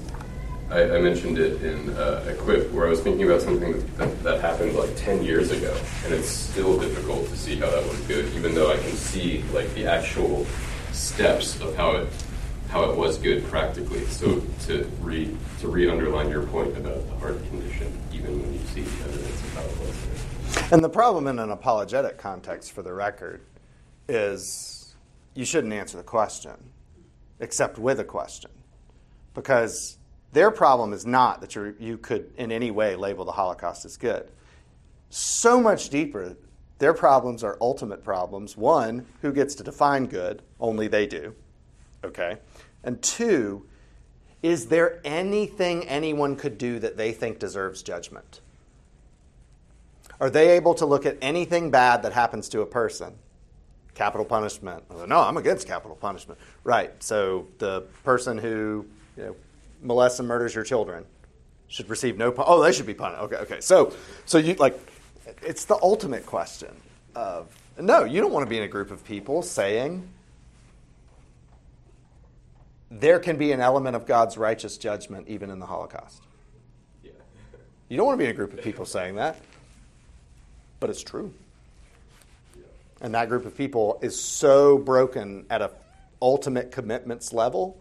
I, 0.70 0.96
I 0.96 1.00
mentioned 1.00 1.38
it 1.38 1.62
in 1.62 1.90
uh, 1.90 2.24
Equip, 2.28 2.70
where 2.70 2.86
I 2.86 2.90
was 2.90 3.00
thinking 3.00 3.26
about 3.26 3.42
something 3.42 3.84
that, 3.96 4.22
that, 4.22 4.40
happened 4.40 4.76
like 4.76 4.94
10 4.96 5.24
years 5.24 5.50
ago, 5.50 5.76
and 6.04 6.14
it's 6.14 6.28
still 6.28 6.78
difficult 6.78 7.28
to 7.28 7.36
see 7.36 7.56
how 7.56 7.68
that 7.68 7.82
was 7.88 7.98
good, 8.02 8.32
even 8.34 8.54
though 8.54 8.70
I 8.70 8.76
can 8.76 8.92
see 8.92 9.42
like 9.52 9.72
the 9.74 9.86
actual 9.86 10.46
steps 10.92 11.60
of 11.60 11.74
how 11.76 11.92
it 11.92 12.08
how 12.68 12.88
it 12.88 12.96
was 12.96 13.18
good 13.18 13.44
practically. 13.46 14.04
So 14.06 14.42
to 14.66 14.88
re 15.00 15.36
to 15.58 15.68
re-underline 15.68 16.30
your 16.30 16.46
point 16.46 16.76
about 16.76 17.04
the 17.08 17.16
heart 17.16 17.44
condition, 17.48 17.98
even 18.12 18.40
when 18.40 18.52
you 18.52 18.60
see 18.66 18.82
evidence 18.82 19.40
of 19.42 19.54
how 19.54 19.62
it 19.62 19.80
was 19.80 20.04
there. 20.04 20.68
And 20.72 20.84
the 20.84 20.88
problem 20.88 21.26
in 21.26 21.40
an 21.40 21.50
apologetic 21.50 22.16
context, 22.16 22.70
for 22.70 22.82
the 22.82 22.92
record, 22.92 23.40
is 24.08 24.79
you 25.34 25.44
shouldn't 25.44 25.72
answer 25.72 25.96
the 25.96 26.02
question, 26.02 26.56
except 27.38 27.78
with 27.78 28.00
a 28.00 28.04
question, 28.04 28.50
because 29.34 29.98
their 30.32 30.50
problem 30.50 30.92
is 30.92 31.06
not 31.06 31.40
that 31.40 31.54
you 31.54 31.98
could 31.98 32.32
in 32.36 32.52
any 32.52 32.70
way 32.70 32.96
label 32.96 33.24
the 33.24 33.32
Holocaust 33.32 33.84
as 33.84 33.96
good. 33.96 34.30
So 35.10 35.60
much 35.60 35.88
deeper, 35.88 36.36
their 36.78 36.94
problems 36.94 37.42
are 37.42 37.58
ultimate 37.60 38.04
problems. 38.04 38.56
One, 38.56 39.06
who 39.22 39.32
gets 39.32 39.54
to 39.56 39.64
define 39.64 40.06
good? 40.06 40.42
Only 40.60 40.88
they 40.88 41.06
do. 41.06 41.34
Okay? 42.04 42.38
And 42.84 43.02
two, 43.02 43.66
is 44.42 44.68
there 44.68 45.00
anything 45.04 45.86
anyone 45.88 46.36
could 46.36 46.58
do 46.58 46.78
that 46.78 46.96
they 46.96 47.12
think 47.12 47.38
deserves 47.38 47.82
judgment? 47.82 48.40
Are 50.20 50.30
they 50.30 50.50
able 50.50 50.74
to 50.74 50.86
look 50.86 51.06
at 51.06 51.18
anything 51.20 51.70
bad 51.70 52.02
that 52.02 52.12
happens 52.12 52.48
to 52.50 52.60
a 52.60 52.66
person? 52.66 53.14
Capital 53.94 54.24
punishment. 54.24 54.83
No, 55.09 55.20
I'm 55.20 55.37
against 55.37 55.66
capital 55.66 55.96
punishment. 55.96 56.38
Right. 56.64 56.90
So 57.03 57.48
the 57.59 57.83
person 58.05 58.38
who 58.38 58.87
you 59.16 59.24
know, 59.24 59.37
molests 59.83 60.18
and 60.18 60.29
murders 60.29 60.55
your 60.55 60.64
children 60.64 61.05
should 61.68 61.88
receive 61.88 62.16
no 62.18 62.33
pun- 62.33 62.46
oh 62.48 62.61
they 62.62 62.72
should 62.72 62.87
be 62.87 62.94
punished 62.94 63.22
okay 63.22 63.37
okay 63.37 63.61
so 63.61 63.94
so 64.26 64.38
you 64.38 64.55
like 64.55 64.76
it's 65.40 65.66
the 65.66 65.79
ultimate 65.83 66.26
question 66.26 66.74
of 67.14 67.46
no 67.79 68.03
you 68.03 68.20
don't 68.20 68.33
want 68.33 68.44
to 68.44 68.50
be 68.50 68.57
in 68.57 68.64
a 68.64 68.68
group 68.68 68.90
of 68.90 69.05
people 69.05 69.40
saying 69.40 70.07
there 72.90 73.20
can 73.20 73.37
be 73.37 73.53
an 73.53 73.61
element 73.61 73.94
of 73.94 74.05
god's 74.05 74.37
righteous 74.37 74.76
judgment 74.76 75.29
even 75.29 75.48
in 75.48 75.61
the 75.61 75.66
holocaust 75.66 76.24
yeah. 77.05 77.12
you 77.88 77.96
don't 77.96 78.07
want 78.07 78.18
to 78.18 78.22
be 78.22 78.24
in 78.24 78.33
a 78.33 78.37
group 78.37 78.53
of 78.53 78.61
people 78.62 78.85
saying 78.85 79.14
that 79.14 79.37
but 80.81 80.88
it's 80.88 81.03
true. 81.03 81.33
And 83.00 83.14
that 83.14 83.28
group 83.28 83.46
of 83.46 83.56
people 83.56 83.98
is 84.02 84.20
so 84.20 84.78
broken 84.78 85.46
at 85.50 85.62
a 85.62 85.70
ultimate 86.22 86.70
commitments 86.70 87.32
level 87.32 87.80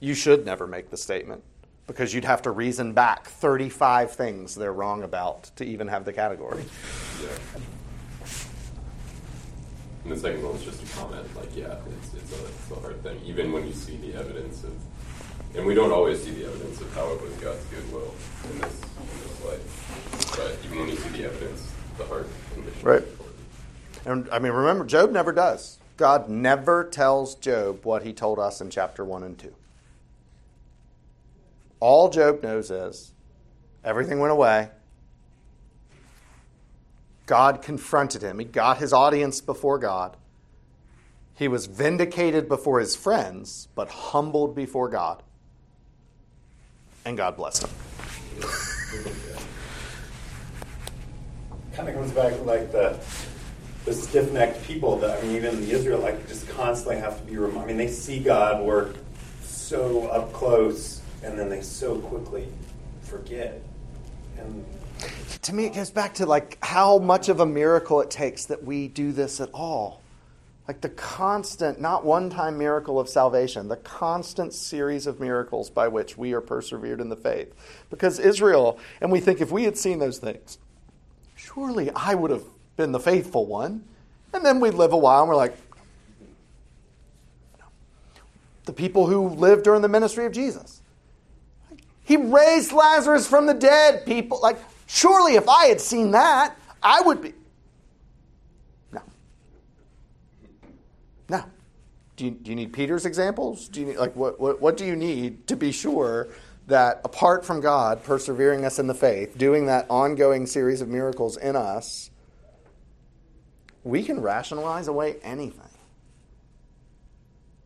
you 0.00 0.14
should 0.14 0.44
never 0.44 0.66
make 0.66 0.90
the 0.90 0.96
statement 0.96 1.44
because 1.86 2.14
you'd 2.14 2.24
have 2.24 2.42
to 2.42 2.50
reason 2.50 2.92
back 2.92 3.26
35 3.26 4.12
things 4.12 4.54
they're 4.54 4.72
wrong 4.72 5.02
about 5.02 5.44
to 5.56 5.64
even 5.64 5.88
have 5.88 6.04
the 6.04 6.12
category. 6.12 6.64
Yeah. 7.22 7.28
And 10.04 10.12
the 10.12 10.16
second 10.16 10.42
one 10.42 10.54
was 10.54 10.64
just 10.64 10.82
a 10.82 10.98
comment, 10.98 11.36
like, 11.36 11.54
yeah, 11.54 11.76
it's, 12.00 12.14
it's, 12.14 12.32
a, 12.32 12.46
it's 12.46 12.70
a 12.70 12.80
hard 12.80 13.02
thing, 13.02 13.20
even 13.26 13.52
when 13.52 13.66
you 13.66 13.74
see 13.74 13.96
the 13.98 14.14
evidence 14.14 14.64
of, 14.64 14.72
and 15.54 15.66
we 15.66 15.74
don't 15.74 15.92
always 15.92 16.22
see 16.22 16.30
the 16.30 16.46
evidence 16.46 16.80
of 16.80 16.94
how 16.94 17.12
it 17.12 17.20
was 17.20 17.32
God's 17.34 17.64
goodwill 17.66 18.14
in 18.50 18.60
this, 18.60 18.80
in 18.80 19.20
this 19.20 19.44
life. 19.44 20.36
But 20.36 20.64
even 20.64 20.78
when 20.78 20.88
you 20.88 20.96
see 20.96 21.08
the 21.10 21.24
evidence, 21.24 21.70
the 21.98 22.04
heart 22.06 22.28
condition. 22.54 22.88
Right. 22.88 23.04
And 24.04 24.28
I 24.30 24.38
mean, 24.38 24.52
remember, 24.52 24.84
Job 24.84 25.10
never 25.10 25.32
does. 25.32 25.78
God 25.96 26.28
never 26.28 26.84
tells 26.84 27.34
Job 27.34 27.84
what 27.84 28.02
he 28.02 28.12
told 28.12 28.38
us 28.38 28.60
in 28.60 28.70
chapter 28.70 29.04
1 29.04 29.22
and 29.22 29.38
2. 29.38 29.54
All 31.78 32.08
Job 32.08 32.42
knows 32.42 32.70
is 32.70 33.12
everything 33.84 34.18
went 34.18 34.32
away. 34.32 34.70
God 37.26 37.62
confronted 37.62 38.22
him. 38.22 38.38
He 38.38 38.44
got 38.44 38.78
his 38.78 38.92
audience 38.92 39.40
before 39.40 39.78
God. 39.78 40.16
He 41.36 41.48
was 41.48 41.66
vindicated 41.66 42.48
before 42.48 42.80
his 42.80 42.96
friends, 42.96 43.68
but 43.74 43.88
humbled 43.88 44.54
before 44.54 44.88
God. 44.88 45.22
And 47.04 47.16
God 47.16 47.36
blessed 47.36 47.66
him. 47.66 47.70
kind 51.72 51.88
of 51.88 51.94
comes 51.94 52.12
back 52.12 52.44
like 52.44 52.72
the 52.72 52.98
the 53.84 53.92
stiff 53.92 54.30
necked 54.32 54.62
people 54.64 54.96
that 54.98 55.18
I 55.18 55.22
mean, 55.22 55.36
even 55.36 55.60
the 55.60 55.72
Israelites 55.72 56.28
just 56.28 56.48
constantly 56.48 56.96
have 56.96 57.18
to 57.18 57.24
be 57.24 57.36
reminded. 57.36 57.62
I 57.62 57.66
mean, 57.66 57.76
they 57.76 57.88
see 57.88 58.20
God 58.20 58.62
work 58.62 58.96
so 59.42 60.08
up 60.08 60.32
close, 60.32 61.00
and 61.22 61.38
then 61.38 61.48
they 61.48 61.62
so 61.62 61.98
quickly 61.98 62.48
forget. 63.02 63.60
And 64.38 64.64
to 65.42 65.54
me, 65.54 65.66
it 65.66 65.74
goes 65.74 65.90
back 65.90 66.14
to 66.14 66.26
like 66.26 66.58
how 66.62 66.98
much 66.98 67.28
of 67.28 67.40
a 67.40 67.46
miracle 67.46 68.00
it 68.00 68.10
takes 68.10 68.46
that 68.46 68.62
we 68.62 68.88
do 68.88 69.12
this 69.12 69.40
at 69.40 69.50
all. 69.52 70.00
Like 70.68 70.82
the 70.82 70.90
constant, 70.90 71.80
not 71.80 72.04
one 72.04 72.30
time 72.30 72.56
miracle 72.56 73.00
of 73.00 73.08
salvation, 73.08 73.66
the 73.66 73.76
constant 73.78 74.52
series 74.52 75.06
of 75.06 75.18
miracles 75.18 75.68
by 75.68 75.88
which 75.88 76.16
we 76.16 76.32
are 76.32 76.40
persevered 76.40 77.00
in 77.00 77.08
the 77.08 77.16
faith. 77.16 77.52
Because 77.90 78.20
Israel, 78.20 78.78
and 79.00 79.10
we 79.10 79.18
think 79.18 79.40
if 79.40 79.50
we 79.50 79.64
had 79.64 79.76
seen 79.76 79.98
those 79.98 80.18
things, 80.18 80.58
surely 81.34 81.90
I 81.90 82.14
would 82.14 82.30
have 82.30 82.44
been 82.80 82.92
the 82.92 82.98
faithful 82.98 83.44
one. 83.44 83.84
And 84.32 84.44
then 84.44 84.58
we'd 84.58 84.74
live 84.74 84.94
a 84.94 84.96
while 84.96 85.20
and 85.20 85.28
we're 85.28 85.36
like, 85.36 85.54
the 88.64 88.72
people 88.72 89.06
who 89.06 89.28
lived 89.28 89.64
during 89.64 89.82
the 89.82 89.88
ministry 89.88 90.24
of 90.24 90.32
Jesus. 90.32 90.80
He 92.04 92.16
raised 92.16 92.72
Lazarus 92.72 93.26
from 93.26 93.46
the 93.46 93.54
dead, 93.54 94.06
people. 94.06 94.40
Like, 94.42 94.58
surely 94.86 95.34
if 95.34 95.48
I 95.48 95.66
had 95.66 95.80
seen 95.80 96.12
that, 96.12 96.56
I 96.82 97.02
would 97.02 97.20
be. 97.20 97.34
No. 98.92 99.02
No. 101.28 101.44
Do 102.16 102.24
you, 102.24 102.30
do 102.30 102.50
you 102.50 102.56
need 102.56 102.72
Peter's 102.72 103.04
examples? 103.04 103.68
Do 103.68 103.80
you 103.80 103.86
need, 103.86 103.96
like, 103.96 104.16
what, 104.16 104.40
what, 104.40 104.60
what 104.60 104.76
do 104.76 104.86
you 104.86 104.96
need 104.96 105.46
to 105.48 105.56
be 105.56 105.70
sure 105.70 106.28
that 106.68 107.00
apart 107.04 107.44
from 107.44 107.60
God 107.60 108.02
persevering 108.04 108.64
us 108.64 108.78
in 108.78 108.86
the 108.86 108.94
faith, 108.94 109.36
doing 109.36 109.66
that 109.66 109.86
ongoing 109.90 110.46
series 110.46 110.80
of 110.80 110.88
miracles 110.88 111.36
in 111.36 111.56
us, 111.56 112.09
we 113.84 114.02
can 114.02 114.20
rationalize 114.20 114.88
away 114.88 115.16
anything. 115.22 115.70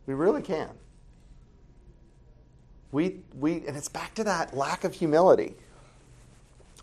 We 0.05 0.13
really 0.13 0.41
can. 0.41 0.69
We, 2.91 3.17
we, 3.33 3.65
and 3.67 3.75
it's 3.75 3.89
back 3.89 4.15
to 4.15 4.23
that 4.23 4.55
lack 4.55 4.83
of 4.83 4.93
humility. 4.93 5.55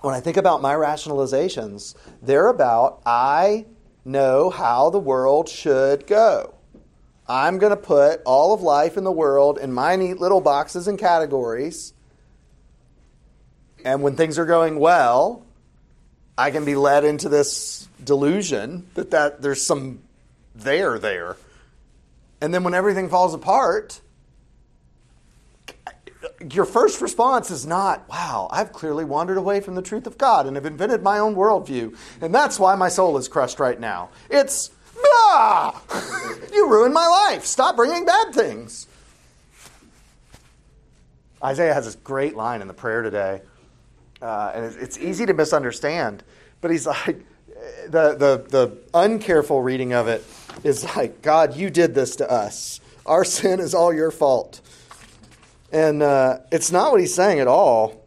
When 0.00 0.14
I 0.14 0.20
think 0.20 0.36
about 0.36 0.60
my 0.60 0.74
rationalizations, 0.74 1.94
they're 2.20 2.48
about 2.48 3.00
I 3.06 3.66
know 4.04 4.50
how 4.50 4.90
the 4.90 4.98
world 4.98 5.48
should 5.48 6.06
go. 6.06 6.54
I'm 7.28 7.58
going 7.58 7.70
to 7.70 7.76
put 7.76 8.20
all 8.26 8.52
of 8.52 8.62
life 8.62 8.96
in 8.96 9.04
the 9.04 9.12
world 9.12 9.58
in 9.58 9.72
my 9.72 9.94
neat 9.96 10.18
little 10.18 10.40
boxes 10.40 10.88
and 10.88 10.98
categories. 10.98 11.94
And 13.84 14.02
when 14.02 14.16
things 14.16 14.38
are 14.38 14.44
going 14.44 14.78
well, 14.78 15.46
I 16.36 16.50
can 16.50 16.64
be 16.64 16.74
led 16.74 17.04
into 17.04 17.28
this 17.28 17.88
delusion 18.02 18.86
that, 18.94 19.10
that 19.10 19.42
there's 19.42 19.66
some 19.66 20.00
there 20.54 20.98
there. 20.98 21.36
And 22.40 22.52
then 22.52 22.64
when 22.64 22.74
everything 22.74 23.08
falls 23.08 23.34
apart, 23.34 24.00
your 26.50 26.64
first 26.64 27.00
response 27.00 27.50
is 27.50 27.66
not, 27.66 28.08
wow, 28.08 28.48
I've 28.50 28.72
clearly 28.72 29.04
wandered 29.04 29.36
away 29.36 29.60
from 29.60 29.74
the 29.74 29.82
truth 29.82 30.06
of 30.06 30.18
God 30.18 30.46
and 30.46 30.56
have 30.56 30.66
invented 30.66 31.02
my 31.02 31.18
own 31.18 31.34
worldview. 31.34 31.96
And 32.20 32.34
that's 32.34 32.58
why 32.58 32.74
my 32.74 32.88
soul 32.88 33.16
is 33.18 33.28
crushed 33.28 33.60
right 33.60 33.78
now. 33.78 34.10
It's, 34.30 34.70
ah, 35.04 35.80
you 36.52 36.68
ruined 36.68 36.94
my 36.94 37.06
life. 37.06 37.44
Stop 37.44 37.76
bringing 37.76 38.04
bad 38.04 38.34
things. 38.34 38.86
Isaiah 41.42 41.74
has 41.74 41.86
this 41.86 41.96
great 41.96 42.36
line 42.36 42.62
in 42.62 42.68
the 42.68 42.74
prayer 42.74 43.02
today, 43.02 43.42
uh, 44.22 44.52
and 44.54 44.76
it's 44.76 44.98
easy 44.98 45.26
to 45.26 45.34
misunderstand. 45.34 46.22
But 46.60 46.70
he's 46.70 46.86
like, 46.86 47.24
the, 47.88 48.14
the, 48.14 48.44
the 48.48 48.78
uncareful 48.94 49.62
reading 49.62 49.92
of 49.92 50.08
it 50.08 50.24
is 50.64 50.84
like, 50.96 51.22
God, 51.22 51.56
you 51.56 51.70
did 51.70 51.94
this 51.94 52.16
to 52.16 52.30
us. 52.30 52.80
Our 53.04 53.24
sin 53.24 53.60
is 53.60 53.74
all 53.74 53.92
your 53.92 54.10
fault. 54.10 54.60
And 55.72 56.02
uh, 56.02 56.38
it's 56.50 56.70
not 56.70 56.92
what 56.92 57.00
he's 57.00 57.14
saying 57.14 57.40
at 57.40 57.48
all. 57.48 58.00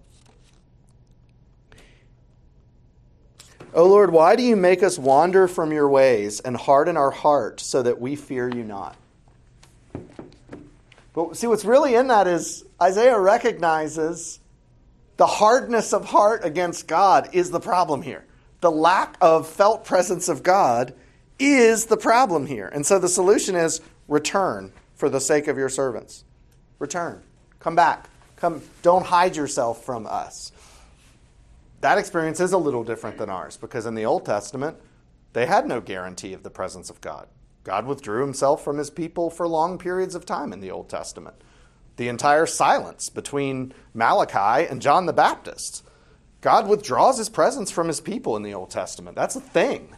O 3.74 3.86
Lord, 3.86 4.12
why 4.12 4.38
do 4.38 4.44
you 4.44 4.56
make 4.56 4.84
us 4.84 4.98
wander 4.98 5.50
from 5.50 5.74
your 5.74 5.90
ways 5.90 6.40
and 6.40 6.56
harden 6.56 6.96
our 6.96 7.12
heart 7.12 7.60
so 7.60 7.84
that 7.84 8.00
we 8.00 8.16
fear 8.16 8.48
you 8.48 8.64
not? 8.64 8.96
But 11.14 11.36
see, 11.36 11.48
what's 11.48 11.66
really 11.66 11.96
in 11.96 12.08
that 12.08 12.28
is 12.28 12.64
Isaiah 12.82 13.20
recognizes 13.20 14.40
the 15.18 15.28
hardness 15.28 15.94
of 15.94 16.06
heart 16.06 16.44
against 16.44 16.88
God 16.88 17.30
is 17.34 17.52
the 17.52 17.60
problem 17.60 18.02
here 18.02 18.26
the 18.66 18.72
lack 18.72 19.16
of 19.22 19.48
felt 19.48 19.86
presence 19.86 20.28
of 20.28 20.42
God 20.42 20.96
is 21.38 21.86
the 21.86 21.98
problem 21.98 22.48
here. 22.48 22.68
And 22.68 22.84
so 22.84 22.98
the 22.98 23.08
solution 23.08 23.56
is 23.56 23.80
return 24.08 24.72
for 24.96 25.08
the 25.08 25.20
sake 25.20 25.48
of 25.48 25.56
your 25.56 25.70
servants. 25.70 26.24
Return. 26.80 27.22
Come 27.60 27.76
back. 27.76 28.10
Come 28.38 28.64
don't 28.82 29.06
hide 29.06 29.36
yourself 29.36 29.86
from 29.86 30.08
us. 30.08 30.52
That 31.82 32.00
experience 32.00 32.40
is 32.40 32.54
a 32.54 32.58
little 32.58 32.84
different 32.84 33.20
than 33.20 33.30
ours 33.30 33.56
because 33.56 33.86
in 33.86 33.94
the 33.94 34.06
Old 34.06 34.26
Testament, 34.26 34.78
they 35.34 35.46
had 35.46 35.68
no 35.68 35.80
guarantee 35.80 36.34
of 36.34 36.42
the 36.42 36.50
presence 36.50 36.90
of 36.90 37.02
God. 37.02 37.28
God 37.64 37.86
withdrew 37.86 38.22
himself 38.22 38.64
from 38.64 38.80
his 38.80 38.90
people 38.90 39.30
for 39.30 39.48
long 39.48 39.78
periods 39.78 40.16
of 40.16 40.26
time 40.26 40.52
in 40.52 40.60
the 40.60 40.72
Old 40.72 40.90
Testament. 40.90 41.36
The 41.98 42.10
entire 42.10 42.46
silence 42.46 43.10
between 43.10 43.74
Malachi 43.94 44.68
and 44.68 44.82
John 44.82 45.06
the 45.06 45.14
Baptist 45.14 45.86
God 46.46 46.68
withdraws 46.68 47.18
his 47.18 47.28
presence 47.28 47.72
from 47.72 47.88
his 47.88 48.00
people 48.00 48.36
in 48.36 48.44
the 48.44 48.54
Old 48.54 48.70
Testament. 48.70 49.16
That's 49.16 49.36
a 49.36 49.42
thing. 49.42 49.90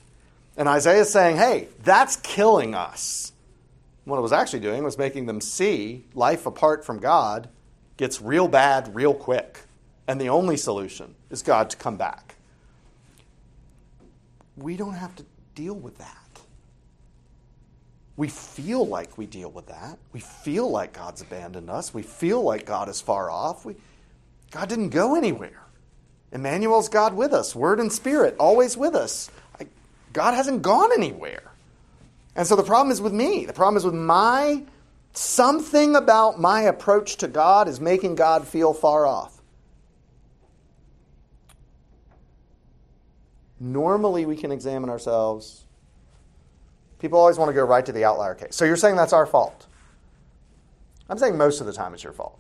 And 0.56 0.70
Isaiah 0.70 1.02
is 1.02 1.12
saying, 1.12 1.36
hey, 1.36 1.68
that's 1.84 2.16
killing 2.16 2.74
us. 2.74 3.34
What 4.06 4.18
it 4.18 4.22
was 4.22 4.32
actually 4.32 4.62
doing 4.62 4.86
was 4.86 4.98
making 4.98 5.26
them 5.26 5.42
see 5.42 6.06
life 6.14 6.46
apart 6.46 6.86
from 6.86 7.00
God 7.00 7.50
gets 7.98 8.22
real 8.22 8.48
bad 8.48 8.96
real 8.96 9.14
quick. 9.14 9.60
And 10.08 10.22
the 10.22 10.30
only 10.30 10.56
solution 10.56 11.16
is 11.30 11.44
God 11.44 11.70
to 11.72 11.76
come 11.76 11.98
back. 11.98 12.36
We 14.56 14.78
don't 14.78 14.94
have 14.94 15.14
to 15.18 15.26
deal 15.54 15.76
with 15.76 15.98
that. 15.98 16.27
We 18.17 18.27
feel 18.30 18.86
like 18.86 19.17
we 19.17 19.27
deal 19.27 19.51
with 19.51 19.67
that. 19.67 19.99
We 20.12 20.19
feel 20.19 20.69
like 20.69 20.91
God's 20.91 21.21
abandoned 21.21 21.69
us. 21.69 21.93
We 21.93 22.01
feel 22.01 22.41
like 22.41 22.65
God 22.65 22.89
is 22.89 22.99
far 22.99 23.30
off. 23.30 23.63
We, 23.63 23.75
God 24.49 24.67
didn't 24.67 24.89
go 24.89 25.15
anywhere. 25.15 25.62
Emmanuel's 26.32 26.89
God 26.89 27.13
with 27.13 27.32
us, 27.32 27.56
Word 27.56 27.80
and 27.80 27.93
Spirit, 27.93 28.36
always 28.39 28.75
with 28.75 28.95
us. 28.95 29.30
I, 29.60 29.67
God 30.13 30.34
hasn't 30.34 30.63
gone 30.63 30.91
anywhere. 30.91 31.51
And 32.36 32.45
so 32.45 32.56
the 32.56 32.63
problem 32.63 32.91
is 32.91 32.99
with 32.99 33.13
me. 33.13 33.45
The 33.45 33.53
problem 33.53 33.77
is 33.77 33.86
with 33.86 33.93
my 33.93 34.63
something 35.13 35.95
about 35.95 36.39
my 36.39 36.62
approach 36.62 37.17
to 37.17 37.27
God 37.27 37.67
is 37.67 37.80
making 37.80 38.15
God 38.15 38.47
feel 38.47 38.73
far 38.73 39.06
off. 39.06 39.41
Normally, 43.60 44.25
we 44.25 44.36
can 44.36 44.51
examine 44.51 44.89
ourselves. 44.89 45.63
People 47.00 47.20
always 47.20 47.38
want 47.38 47.50
to 47.50 47.54
go 47.54 47.64
right 47.64 47.86
to 47.86 47.92
the 47.92 48.04
outlier 48.04 48.36
case. 48.36 48.56
So 48.56 48.66
you're 48.66 48.76
saying 48.76 48.96
that's 48.96 49.14
our 49.14 49.26
fault? 49.26 49.68
I'm 51.10 51.18
saying 51.18 51.38
most 51.38 51.62
of 51.62 51.68
the 51.68 51.74
time 51.74 51.94
it's 51.94 52.04
your 52.04 52.14
fault. 52.14 52.40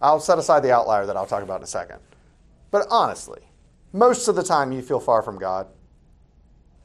I'll 0.00 0.20
set 0.20 0.38
aside 0.38 0.60
the 0.60 0.72
outlier 0.72 1.06
that 1.06 1.16
I'll 1.16 1.26
talk 1.26 1.42
about 1.42 1.60
in 1.60 1.64
a 1.64 1.68
second. 1.68 1.98
But 2.70 2.86
honestly, 2.90 3.40
most 3.92 4.28
of 4.28 4.36
the 4.36 4.42
time 4.42 4.72
you 4.72 4.82
feel 4.82 5.00
far 5.00 5.22
from 5.22 5.38
God, 5.38 5.68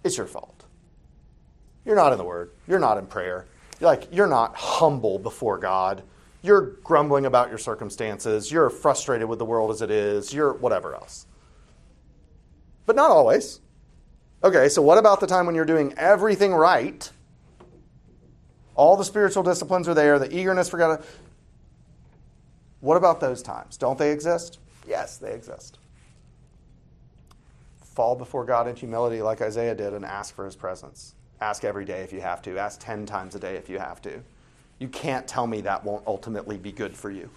it's 0.03 0.17
your 0.17 0.27
fault. 0.27 0.65
You're 1.85 1.95
not 1.95 2.11
in 2.11 2.17
the 2.17 2.23
Word. 2.23 2.51
You're 2.67 2.79
not 2.79 2.97
in 2.97 3.05
prayer. 3.07 3.47
You're 3.79 3.89
like 3.89 4.07
you're 4.11 4.27
not 4.27 4.55
humble 4.55 5.19
before 5.19 5.57
God. 5.57 6.03
You're 6.43 6.77
grumbling 6.83 7.25
about 7.25 7.49
your 7.49 7.57
circumstances. 7.57 8.51
You're 8.51 8.69
frustrated 8.69 9.27
with 9.27 9.39
the 9.39 9.45
world 9.45 9.71
as 9.71 9.81
it 9.81 9.91
is. 9.91 10.33
You're 10.33 10.53
whatever 10.53 10.93
else. 10.93 11.27
But 12.85 12.95
not 12.95 13.11
always. 13.11 13.59
Okay, 14.43 14.69
so 14.69 14.81
what 14.81 14.97
about 14.97 15.19
the 15.19 15.27
time 15.27 15.45
when 15.45 15.53
you're 15.53 15.65
doing 15.65 15.93
everything 15.97 16.53
right? 16.53 17.09
All 18.75 18.97
the 18.97 19.05
spiritual 19.05 19.43
disciplines 19.43 19.87
are 19.87 19.93
there, 19.93 20.17
the 20.17 20.35
eagerness 20.35 20.69
for 20.69 20.77
God. 20.77 21.03
What 22.79 22.97
about 22.97 23.19
those 23.19 23.43
times? 23.43 23.77
Don't 23.77 23.99
they 23.99 24.11
exist? 24.11 24.59
Yes, 24.87 25.17
they 25.17 25.33
exist. 25.33 25.77
Fall 27.83 28.15
before 28.15 28.43
God 28.43 28.67
in 28.67 28.75
humility 28.75 29.21
like 29.21 29.41
Isaiah 29.41 29.75
did 29.75 29.93
and 29.93 30.03
ask 30.03 30.33
for 30.33 30.45
his 30.45 30.55
presence. 30.55 31.13
Ask 31.39 31.63
every 31.63 31.85
day 31.85 32.01
if 32.01 32.11
you 32.11 32.21
have 32.21 32.41
to. 32.43 32.57
Ask 32.57 32.79
10 32.79 33.05
times 33.05 33.35
a 33.35 33.39
day 33.39 33.55
if 33.57 33.69
you 33.69 33.77
have 33.77 34.01
to. 34.03 34.21
You 34.79 34.87
can't 34.87 35.27
tell 35.27 35.45
me 35.45 35.61
that 35.61 35.83
won't 35.83 36.07
ultimately 36.07 36.57
be 36.57 36.71
good 36.71 36.95
for 36.95 37.11
you. 37.11 37.29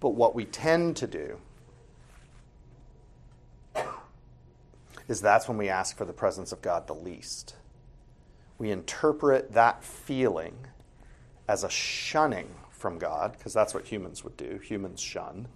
But 0.00 0.10
what 0.10 0.34
we 0.34 0.44
tend 0.44 0.96
to 0.98 1.06
do 1.06 1.38
is 5.08 5.20
that's 5.20 5.48
when 5.48 5.56
we 5.56 5.68
ask 5.68 5.96
for 5.96 6.04
the 6.04 6.12
presence 6.12 6.52
of 6.52 6.62
God 6.62 6.86
the 6.86 6.94
least. 6.94 7.54
We 8.58 8.70
interpret 8.70 9.52
that 9.52 9.84
feeling 9.84 10.56
as 11.48 11.62
a 11.62 11.70
shunning 11.70 12.48
from 12.70 12.98
God, 12.98 13.32
because 13.32 13.54
that's 13.54 13.72
what 13.72 13.84
humans 13.84 14.24
would 14.24 14.36
do. 14.36 14.58
Humans 14.58 15.00
shun. 15.00 15.48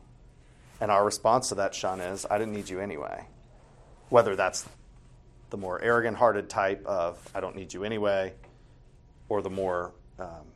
And 0.81 0.91
our 0.91 1.05
response 1.05 1.49
to 1.51 1.55
that 1.57 1.75
shun 1.75 2.01
is, 2.01 2.27
I 2.31 2.39
didn't 2.39 2.55
need 2.55 2.69
you 2.69 2.81
anyway. 2.81 3.27
Whether 4.09 4.37
that's 4.37 4.67
the 5.51 5.57
more 5.57 5.81
arrogant 5.83 6.17
hearted 6.17 6.49
type 6.49 6.85
of, 6.87 7.19
I 7.35 7.41
don't 7.41 7.57
need 7.57 7.75
you 7.75 7.85
anyway, 7.85 8.33
or 9.29 9.43
the 9.43 9.51
more, 9.51 9.93
um, 10.19 10.47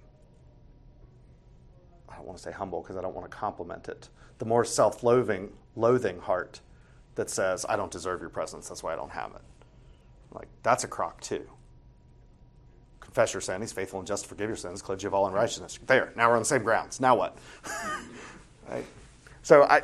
I 2.08 2.16
don't 2.16 2.26
want 2.26 2.38
to 2.38 2.44
say 2.44 2.52
humble 2.52 2.80
because 2.80 2.96
I 2.96 3.02
don't 3.02 3.14
want 3.14 3.30
to 3.30 3.36
compliment 3.36 3.88
it, 3.88 4.08
the 4.38 4.44
more 4.44 4.64
self 4.64 5.02
loathing 5.02 5.50
heart 6.20 6.60
that 7.14 7.30
says, 7.30 7.64
I 7.68 7.76
don't 7.76 7.90
deserve 7.90 8.20
your 8.20 8.30
presence, 8.30 8.68
that's 8.68 8.82
why 8.82 8.92
I 8.92 8.96
don't 8.96 9.12
have 9.12 9.32
it. 9.32 9.42
Like, 10.32 10.48
that's 10.62 10.84
a 10.84 10.88
crock 10.88 11.20
too. 11.20 11.48
Confess 13.00 13.32
your 13.32 13.40
sin, 13.40 13.60
he's 13.60 13.72
faithful 13.72 14.00
and 14.00 14.06
just 14.06 14.24
to 14.24 14.28
forgive 14.28 14.48
your 14.48 14.56
sins, 14.56 14.82
cleanse 14.82 15.02
you 15.02 15.08
of 15.08 15.14
all 15.14 15.26
unrighteousness. 15.26 15.78
There, 15.86 16.12
now 16.16 16.28
we're 16.28 16.36
on 16.36 16.42
the 16.42 16.46
same 16.46 16.64
grounds. 16.64 17.00
Now 17.00 17.16
what? 17.16 17.38
right? 18.68 18.84
So 19.42 19.62
I 19.64 19.82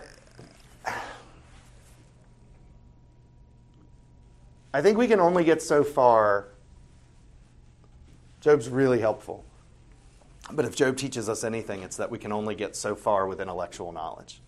I 4.72 4.82
think 4.82 4.98
we 4.98 5.08
can 5.08 5.20
only 5.20 5.44
get 5.44 5.62
so 5.62 5.82
far. 5.82 6.48
Job's 8.40 8.68
really 8.68 9.00
helpful. 9.00 9.44
But 10.52 10.64
if 10.64 10.74
Job 10.74 10.96
teaches 10.96 11.28
us 11.28 11.44
anything, 11.44 11.82
it's 11.82 11.96
that 11.96 12.10
we 12.10 12.18
can 12.18 12.32
only 12.32 12.54
get 12.54 12.76
so 12.76 12.94
far 12.94 13.26
with 13.26 13.40
intellectual 13.40 13.92
knowledge. 13.92 14.40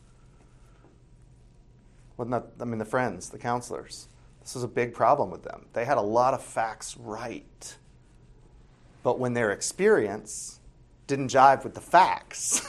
Wasn't 2.30 2.52
I 2.60 2.64
mean, 2.64 2.78
the 2.78 2.84
friends, 2.84 3.30
the 3.30 3.38
counselors, 3.38 4.06
this 4.40 4.54
was 4.54 4.62
a 4.62 4.68
big 4.68 4.94
problem 4.94 5.32
with 5.32 5.42
them. 5.42 5.66
They 5.72 5.84
had 5.84 5.98
a 5.98 6.02
lot 6.02 6.34
of 6.34 6.42
facts 6.42 6.96
right. 6.96 7.76
But 9.02 9.18
when 9.18 9.34
their 9.34 9.50
experience 9.50 10.60
didn't 11.08 11.32
jive 11.32 11.64
with 11.64 11.74
the 11.74 11.80
facts, 11.80 12.64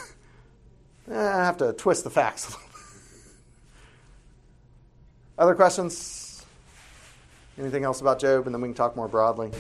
eh, 1.12 1.16
I 1.16 1.46
have 1.46 1.58
to 1.58 1.74
twist 1.74 2.04
the 2.04 2.10
facts 2.10 2.48
a 2.48 2.52
little 2.54 2.68
bit. 2.68 2.78
Other 5.38 5.54
questions? 5.54 6.44
Anything 7.60 7.84
else 7.84 8.02
about 8.02 8.18
Job? 8.18 8.48
And 8.48 8.56
then 8.56 8.62
we 8.62 8.70
can 8.70 8.74
talk 8.74 8.96
more 8.96 9.08
broadly. 9.08 9.52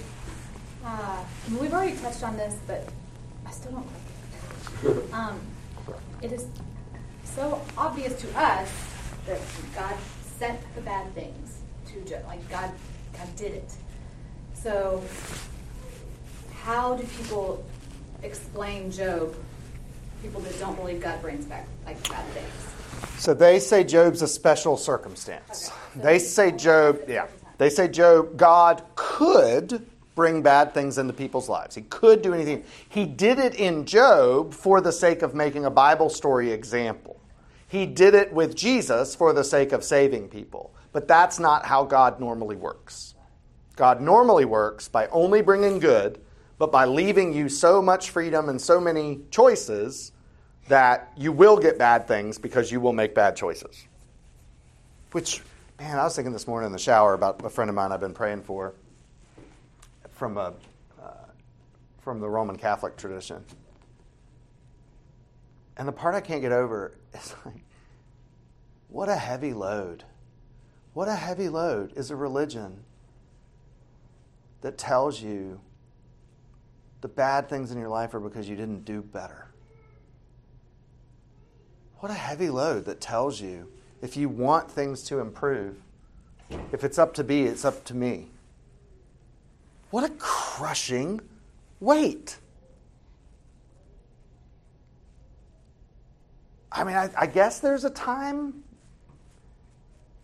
Uh, 0.84 1.24
we've 1.62 1.72
already 1.72 1.96
touched 1.98 2.24
on 2.24 2.36
this, 2.36 2.58
but 2.66 2.90
I 3.46 3.52
still 3.52 3.74
don't 3.74 3.86
like 3.86 4.96
it. 4.96 5.04
Um, 5.14 5.40
it 6.24 6.32
is 6.32 6.48
so 7.24 7.62
obvious 7.78 8.20
to 8.22 8.40
us 8.40 8.93
that 9.26 9.40
God 9.76 9.96
sent 10.38 10.60
the 10.76 10.82
bad 10.82 11.14
things 11.16 11.60
to 11.88 12.02
Job. 12.10 12.24
Like 12.28 12.48
God, 12.50 12.72
God 13.14 13.36
did 13.36 13.54
it. 13.54 13.74
So, 14.54 15.04
how 16.54 16.96
do 16.96 17.04
people 17.18 17.64
explain 18.22 18.92
Job? 18.92 19.36
People 20.22 20.42
that 20.42 20.58
don't 20.60 20.76
believe 20.76 21.02
God 21.02 21.22
brings 21.22 21.46
back 21.46 21.68
like 21.86 22.02
bad 22.10 22.26
things. 22.28 22.74
So 23.18 23.34
they 23.34 23.60
say 23.60 23.84
Job's 23.84 24.22
a 24.22 24.28
special 24.28 24.78
circumstance. 24.78 25.70
Okay. 25.70 26.00
So 26.00 26.00
They 26.02 26.20
say 26.20 26.52
Job, 26.52 27.00
yeah. 27.08 27.28
They 27.58 27.70
say 27.70 27.88
Job, 27.88 28.38
God 28.38 28.84
could 28.96 29.86
bring 30.16 30.42
bad 30.42 30.74
things 30.74 30.98
into 30.98 31.14
people's 31.14 31.50
lives. 31.50 31.76
He 31.76 31.82
could 31.84 32.22
do 32.22 32.34
anything. 32.34 32.64
He 32.90 33.06
did 33.06 33.40
it 33.40 33.56
in 33.56 33.86
Job 33.86 34.54
for 34.54 34.82
the 34.82 34.92
sake 34.92 35.22
of 35.22 35.34
making 35.34 35.66
a 35.66 35.72
Bible 35.72 36.10
story 36.10 36.52
example. 36.52 37.20
He 37.74 37.88
did 37.88 38.14
it 38.14 38.32
with 38.32 38.56
Jesus 38.56 39.16
for 39.16 39.34
the 39.34 39.44
sake 39.44 39.72
of 39.72 39.84
saving 39.84 40.30
people. 40.30 40.76
But 40.92 41.08
that's 41.08 41.40
not 41.40 41.66
how 41.66 41.84
God 41.86 42.20
normally 42.20 42.56
works. 42.56 43.16
God 43.76 44.00
normally 44.00 44.46
works 44.46 44.88
by 44.88 45.08
only 45.08 45.42
bringing 45.42 45.80
good, 45.80 46.22
but 46.60 46.72
by 46.72 46.86
leaving 46.86 47.34
you 47.34 47.50
so 47.50 47.82
much 47.82 48.12
freedom 48.12 48.48
and 48.48 48.62
so 48.62 48.80
many 48.80 49.22
choices 49.32 50.12
that 50.68 51.12
you 51.18 51.32
will 51.32 51.58
get 51.58 51.80
bad 51.80 52.08
things 52.08 52.38
because 52.38 52.72
you 52.72 52.80
will 52.80 52.94
make 52.94 53.16
bad 53.16 53.36
choices. 53.36 53.88
Which, 55.12 55.42
man, 55.80 55.98
I 55.98 56.04
was 56.04 56.16
thinking 56.16 56.32
this 56.32 56.46
morning 56.46 56.68
in 56.68 56.74
the 56.74 56.78
shower 56.78 57.16
about 57.16 57.44
a 57.44 57.50
friend 57.50 57.70
of 57.70 57.76
mine 57.76 57.92
I've 57.92 58.00
been 58.00 58.14
praying 58.14 58.44
for 58.44 58.76
from 60.12 60.38
a 60.38 60.54
uh, 61.02 61.10
from 62.02 62.20
the 62.20 62.30
Roman 62.30 62.56
Catholic 62.56 62.98
tradition. 62.98 63.44
And 65.78 65.88
the 65.88 65.92
part 65.92 66.16
I 66.16 66.22
can't 66.22 66.42
get 66.42 66.52
over 66.52 66.98
is 67.14 67.36
like, 67.46 67.64
what 68.88 69.10
a 69.10 69.16
heavy 69.16 69.54
load. 69.54 70.04
What 70.94 71.08
a 71.08 71.16
heavy 71.16 71.50
load 71.50 71.94
is 71.96 72.12
a 72.12 72.16
religion 72.16 72.84
that 74.62 74.78
tells 74.78 75.22
you 75.22 75.60
the 77.02 77.08
bad 77.08 77.50
things 77.50 77.72
in 77.72 77.80
your 77.80 77.90
life 77.90 78.14
are 78.14 78.20
because 78.20 78.48
you 78.48 78.56
didn't 78.56 78.86
do 78.86 79.02
better. 79.02 79.48
What 82.00 82.12
a 82.12 82.16
heavy 82.16 82.50
load 82.50 82.86
that 82.86 83.02
tells 83.02 83.42
you 83.42 83.70
if 84.02 84.16
you 84.16 84.30
want 84.30 84.70
things 84.70 85.04
to 85.04 85.20
improve, 85.20 85.78
if 86.72 86.84
it's 86.84 87.00
up 87.00 87.14
to 87.16 87.24
be, 87.24 87.44
it's 87.44 87.66
up 87.66 87.84
to 87.86 87.96
me. 87.96 88.30
What 89.90 90.04
a 90.04 90.10
crushing 90.18 91.22
weight. 91.80 92.38
I 96.74 96.84
mean, 96.84 96.96
I, 96.96 97.10
I 97.18 97.28
guess 97.28 97.60
there's 97.60 97.86
a 97.86 97.90
time 97.90 98.64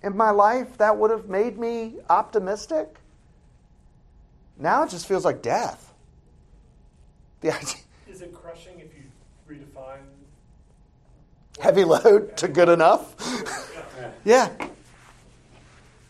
in 0.01 0.17
my 0.17 0.31
life 0.31 0.77
that 0.79 0.97
would 0.97 1.11
have 1.11 1.27
made 1.29 1.57
me 1.59 1.97
optimistic. 2.09 2.95
Now 4.57 4.83
it 4.83 4.89
just 4.89 5.07
feels 5.07 5.25
like 5.25 5.41
death. 5.41 5.85
The 7.41 7.51
idea, 7.55 7.75
Is 8.09 8.21
it 8.21 8.33
crushing 8.33 8.79
if 8.79 8.87
you 8.93 9.03
redefine? 9.49 10.01
heavy 11.57 11.85
load 11.85 12.35
to 12.35 12.49
good 12.49 12.67
enough. 12.67 13.15
yeah. 14.25 14.49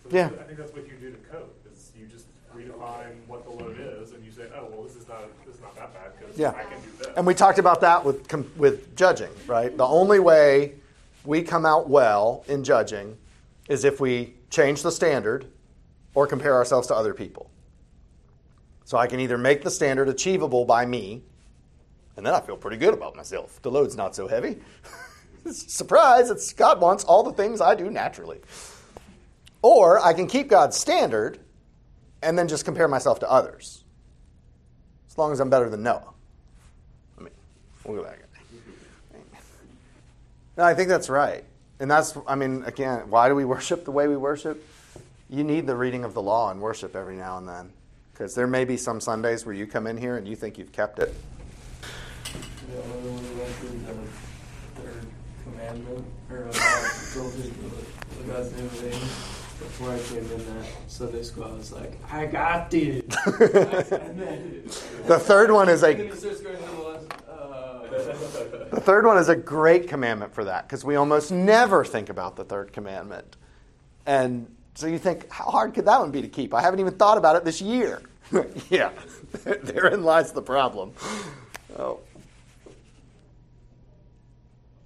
Yeah. 0.09 0.25
I 0.25 0.29
think 0.29 0.57
that's 0.57 0.73
what 0.73 0.87
you 0.87 0.93
do 0.99 1.11
to 1.11 1.17
code. 1.31 1.49
Is 1.71 1.91
you 1.95 2.07
just 2.07 2.25
redefine 2.55 3.13
what 3.27 3.43
the 3.43 3.51
load 3.51 3.77
is, 3.79 4.11
and 4.13 4.25
you 4.25 4.31
say, 4.31 4.47
oh 4.55 4.69
well, 4.71 4.81
this 4.83 4.95
is 4.95 5.07
not 5.07 5.21
this 5.45 5.53
is 5.55 5.61
not 5.61 5.75
that 5.75 5.93
bad 5.93 6.11
because 6.19 6.35
Yeah. 6.35 6.49
I 6.49 6.63
can 6.63 6.81
do. 6.81 6.88
And 7.15 7.25
we 7.25 7.33
talked 7.33 7.59
about 7.59 7.81
that 7.81 8.03
with 8.03 8.31
with 8.57 8.95
judging, 8.95 9.31
right? 9.47 9.75
The 9.75 9.85
only 9.85 10.19
way 10.19 10.75
we 11.25 11.43
come 11.43 11.65
out 11.65 11.89
well 11.89 12.43
in 12.47 12.63
judging 12.63 13.17
is 13.67 13.83
if 13.83 13.99
we 13.99 14.33
change 14.49 14.81
the 14.81 14.91
standard 14.91 15.45
or 16.13 16.27
compare 16.27 16.55
ourselves 16.55 16.87
to 16.87 16.95
other 16.95 17.13
people. 17.13 17.49
So 18.85 18.97
I 18.97 19.07
can 19.07 19.19
either 19.19 19.37
make 19.37 19.63
the 19.63 19.69
standard 19.69 20.09
achievable 20.09 20.65
by 20.65 20.85
me, 20.85 21.21
and 22.17 22.25
then 22.25 22.33
I 22.33 22.41
feel 22.41 22.57
pretty 22.57 22.77
good 22.77 22.93
about 22.93 23.15
myself. 23.15 23.61
The 23.61 23.69
load's 23.69 23.95
not 23.95 24.15
so 24.15 24.27
heavy. 24.27 24.57
Surprise, 25.51 26.29
it's 26.31 26.53
God 26.53 26.81
wants 26.81 27.03
all 27.03 27.23
the 27.23 27.33
things 27.33 27.61
I 27.61 27.75
do 27.75 27.89
naturally. 27.89 28.39
Or 29.61 30.03
I 30.03 30.13
can 30.13 30.27
keep 30.27 30.47
God's 30.47 30.77
standard 30.77 31.39
and 32.21 32.37
then 32.37 32.47
just 32.47 32.65
compare 32.65 32.87
myself 32.87 33.19
to 33.19 33.29
others. 33.29 33.83
As 35.07 35.17
long 35.17 35.31
as 35.31 35.39
I'm 35.39 35.49
better 35.49 35.69
than 35.69 35.83
Noah. 35.83 36.13
Mean, 37.89 37.97
we'll 37.97 38.05
go 38.05 38.09
back. 38.09 38.19
No, 40.57 40.63
I 40.63 40.73
think 40.73 40.89
that's 40.89 41.09
right. 41.09 41.43
And 41.79 41.89
that's, 41.89 42.17
I 42.27 42.35
mean, 42.35 42.63
again, 42.65 43.09
why 43.09 43.29
do 43.29 43.35
we 43.35 43.45
worship 43.45 43.85
the 43.85 43.91
way 43.91 44.07
we 44.07 44.17
worship? 44.17 44.65
You 45.29 45.43
need 45.43 45.65
the 45.65 45.75
reading 45.75 46.03
of 46.03 46.13
the 46.13 46.21
law 46.21 46.51
and 46.51 46.61
worship 46.61 46.95
every 46.95 47.15
now 47.15 47.37
and 47.37 47.47
then. 47.47 47.71
Because 48.11 48.35
there 48.35 48.47
may 48.47 48.65
be 48.65 48.75
some 48.75 48.99
Sundays 48.99 49.45
where 49.45 49.55
you 49.55 49.65
come 49.65 49.87
in 49.87 49.97
here 49.97 50.17
and 50.17 50.27
you 50.27 50.35
think 50.35 50.57
you've 50.57 50.73
kept 50.73 50.99
it. 50.99 51.15
The 52.23 52.83
only 52.83 53.11
one 53.11 53.23
who 53.23 53.39
went 53.39 53.55
through 53.55 53.79
the 53.79 53.93
third 54.81 55.05
commandment, 55.43 56.05
or 56.29 56.45
the, 56.45 56.61
God's 58.27 58.51
name 58.55 58.65
of. 58.65 59.35
Before 59.59 59.91
I 59.91 59.99
came 59.99 60.19
in 60.19 60.45
that 60.57 60.65
Sunday 60.87 61.23
school, 61.23 61.43
I 61.43 61.51
was 61.51 61.71
like, 61.73 61.97
I 62.09 62.25
got 62.27 62.71
this. 62.71 63.03
The 65.05 65.19
third 65.19 65.51
one 65.51 65.67
is 65.67 65.83
and 65.83 66.09
the 68.71 68.81
third 68.81 69.05
one 69.05 69.17
is 69.17 69.29
a 69.29 69.35
great 69.35 69.87
commandment 69.87 70.33
for 70.33 70.45
that 70.45 70.67
because 70.67 70.83
we 70.85 70.95
almost 70.95 71.31
never 71.31 71.85
think 71.85 72.09
about 72.09 72.35
the 72.35 72.43
third 72.43 72.73
commandment 72.73 73.35
And 74.05 74.47
so 74.75 74.87
you 74.87 74.97
think, 74.97 75.29
how 75.29 75.45
hard 75.45 75.73
could 75.73 75.85
that 75.85 75.99
one 75.99 76.11
be 76.11 76.21
to 76.21 76.27
keep? 76.29 76.53
I 76.53 76.61
haven't 76.61 76.79
even 76.79 76.93
thought 76.93 77.17
about 77.17 77.35
it 77.35 77.43
this 77.43 77.61
year. 77.61 78.01
yeah, 78.69 78.91
therein 79.43 80.03
lies 80.03 80.31
the 80.31 80.41
problem. 80.41 80.93
Oh. 81.77 81.99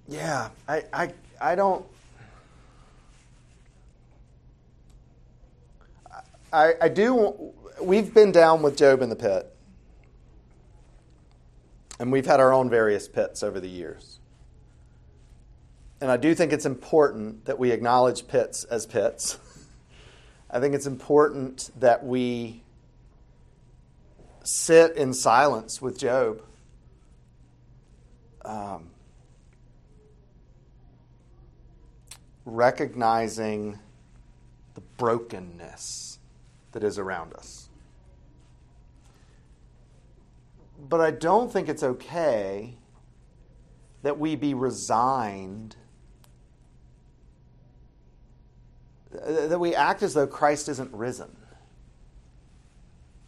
Yeah, 0.08 0.50
I, 0.68 0.84
I, 0.92 1.12
I 1.40 1.54
don't. 1.54 1.86
I, 6.52 6.74
I 6.80 6.88
do. 6.88 7.52
We've 7.80 8.12
been 8.12 8.32
down 8.32 8.62
with 8.62 8.76
Job 8.76 9.02
in 9.02 9.08
the 9.08 9.16
pit. 9.16 9.53
And 11.98 12.10
we've 12.10 12.26
had 12.26 12.40
our 12.40 12.52
own 12.52 12.68
various 12.68 13.08
pits 13.08 13.42
over 13.42 13.60
the 13.60 13.68
years. 13.68 14.18
And 16.00 16.10
I 16.10 16.16
do 16.16 16.34
think 16.34 16.52
it's 16.52 16.66
important 16.66 17.44
that 17.46 17.58
we 17.58 17.70
acknowledge 17.70 18.26
pits 18.26 18.64
as 18.64 18.84
pits. 18.84 19.38
I 20.50 20.60
think 20.60 20.74
it's 20.74 20.86
important 20.86 21.70
that 21.80 22.04
we 22.04 22.62
sit 24.42 24.96
in 24.96 25.14
silence 25.14 25.80
with 25.80 25.98
Job. 25.98 26.42
Um, 28.44 28.90
recognizing 32.44 33.78
the 34.74 34.82
brokenness 34.98 36.18
that 36.72 36.84
is 36.84 36.98
around 36.98 37.32
us. 37.34 37.68
But 40.88 41.00
I 41.00 41.10
don't 41.10 41.50
think 41.50 41.68
it's 41.68 41.82
okay 41.82 42.76
that 44.02 44.18
we 44.18 44.36
be 44.36 44.52
resigned, 44.52 45.76
that 49.10 49.58
we 49.58 49.74
act 49.74 50.02
as 50.02 50.12
though 50.12 50.26
Christ 50.26 50.68
isn't 50.68 50.92
risen, 50.92 51.36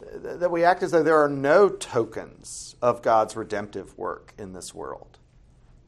that 0.00 0.50
we 0.50 0.64
act 0.64 0.82
as 0.82 0.90
though 0.90 1.02
there 1.02 1.22
are 1.22 1.30
no 1.30 1.70
tokens 1.70 2.76
of 2.82 3.00
God's 3.00 3.36
redemptive 3.36 3.96
work 3.96 4.34
in 4.36 4.52
this 4.52 4.74
world, 4.74 5.18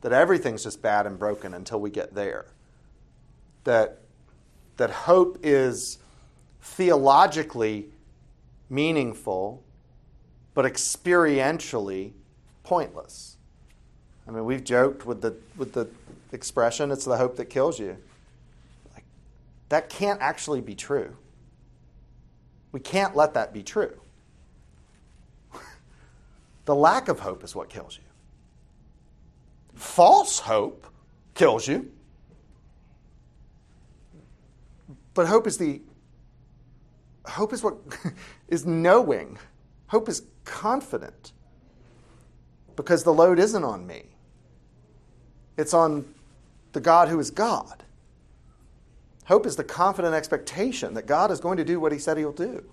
that 0.00 0.12
everything's 0.12 0.64
just 0.64 0.80
bad 0.80 1.06
and 1.06 1.18
broken 1.18 1.52
until 1.52 1.80
we 1.80 1.90
get 1.90 2.14
there, 2.14 2.46
that, 3.64 4.00
that 4.78 4.90
hope 4.90 5.38
is 5.42 5.98
theologically 6.62 7.90
meaningful 8.70 9.64
but 10.58 10.64
experientially 10.64 12.10
pointless. 12.64 13.36
I 14.26 14.32
mean, 14.32 14.44
we've 14.44 14.64
joked 14.64 15.06
with 15.06 15.22
the 15.22 15.36
with 15.56 15.72
the 15.72 15.88
expression 16.32 16.90
"it's 16.90 17.04
the 17.04 17.16
hope 17.16 17.36
that 17.36 17.44
kills 17.44 17.78
you." 17.78 17.96
Like, 18.92 19.04
that 19.68 19.88
can't 19.88 20.20
actually 20.20 20.60
be 20.60 20.74
true. 20.74 21.16
We 22.72 22.80
can't 22.80 23.14
let 23.14 23.34
that 23.34 23.52
be 23.52 23.62
true. 23.62 24.00
the 26.64 26.74
lack 26.74 27.06
of 27.06 27.20
hope 27.20 27.44
is 27.44 27.54
what 27.54 27.68
kills 27.68 27.96
you. 27.96 28.08
False 29.76 30.40
hope 30.40 30.88
kills 31.34 31.68
you. 31.68 31.88
But 35.14 35.28
hope 35.28 35.46
is 35.46 35.56
the 35.56 35.82
hope 37.26 37.52
is 37.52 37.62
what 37.62 37.76
is 38.48 38.66
knowing. 38.66 39.38
Hope 39.88 40.08
is 40.08 40.22
confident 40.44 41.32
because 42.76 43.02
the 43.02 43.12
load 43.12 43.38
isn't 43.38 43.64
on 43.64 43.86
me. 43.86 44.04
It's 45.56 45.74
on 45.74 46.14
the 46.72 46.80
God 46.80 47.08
who 47.08 47.18
is 47.18 47.30
God. 47.30 47.82
Hope 49.24 49.44
is 49.44 49.56
the 49.56 49.64
confident 49.64 50.14
expectation 50.14 50.94
that 50.94 51.06
God 51.06 51.30
is 51.30 51.40
going 51.40 51.58
to 51.58 51.64
do 51.64 51.80
what 51.80 51.92
he 51.92 51.98
said 51.98 52.16
he'll 52.16 52.32
do. 52.32 52.64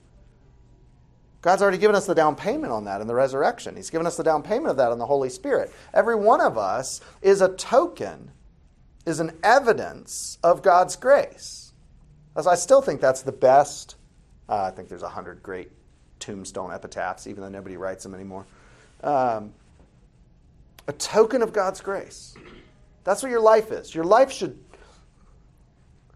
God's 1.41 1.61
already 1.61 1.77
given 1.77 1.95
us 1.95 2.05
the 2.05 2.15
down 2.15 2.35
payment 2.35 2.71
on 2.71 2.85
that 2.85 3.01
in 3.01 3.07
the 3.07 3.13
resurrection. 3.13 3.75
He's 3.75 3.89
given 3.89 4.07
us 4.07 4.17
the 4.17 4.23
down 4.23 4.41
payment 4.41 4.69
of 4.69 4.77
that 4.77 4.91
in 4.91 4.97
the 4.97 5.05
Holy 5.05 5.29
Spirit. 5.29 5.71
Every 5.93 6.15
one 6.15 6.41
of 6.41 6.57
us 6.57 7.01
is 7.21 7.41
a 7.41 7.49
token, 7.49 8.31
is 9.05 9.19
an 9.19 9.37
evidence 9.43 10.39
of 10.43 10.63
God's 10.63 10.95
grace. 10.95 11.73
As 12.35 12.47
I 12.47 12.55
still 12.55 12.81
think 12.81 12.99
that's 12.99 13.21
the 13.21 13.31
best. 13.31 13.95
Uh, 14.49 14.63
I 14.63 14.71
think 14.71 14.89
there's 14.89 15.03
a 15.03 15.09
hundred 15.09 15.43
great 15.43 15.71
tombstone 16.25 16.71
epitaphs, 16.71 17.27
even 17.27 17.43
though 17.43 17.49
nobody 17.49 17.77
writes 17.77 18.03
them 18.03 18.15
anymore. 18.15 18.45
Um, 19.03 19.53
a 20.87 20.93
token 20.93 21.41
of 21.41 21.53
God's 21.53 21.81
grace. 21.81 22.35
That's 23.03 23.21
what 23.21 23.29
your 23.29 23.41
life 23.41 23.71
is. 23.71 23.93
Your 23.93 24.03
life 24.03 24.31
should, 24.31 24.57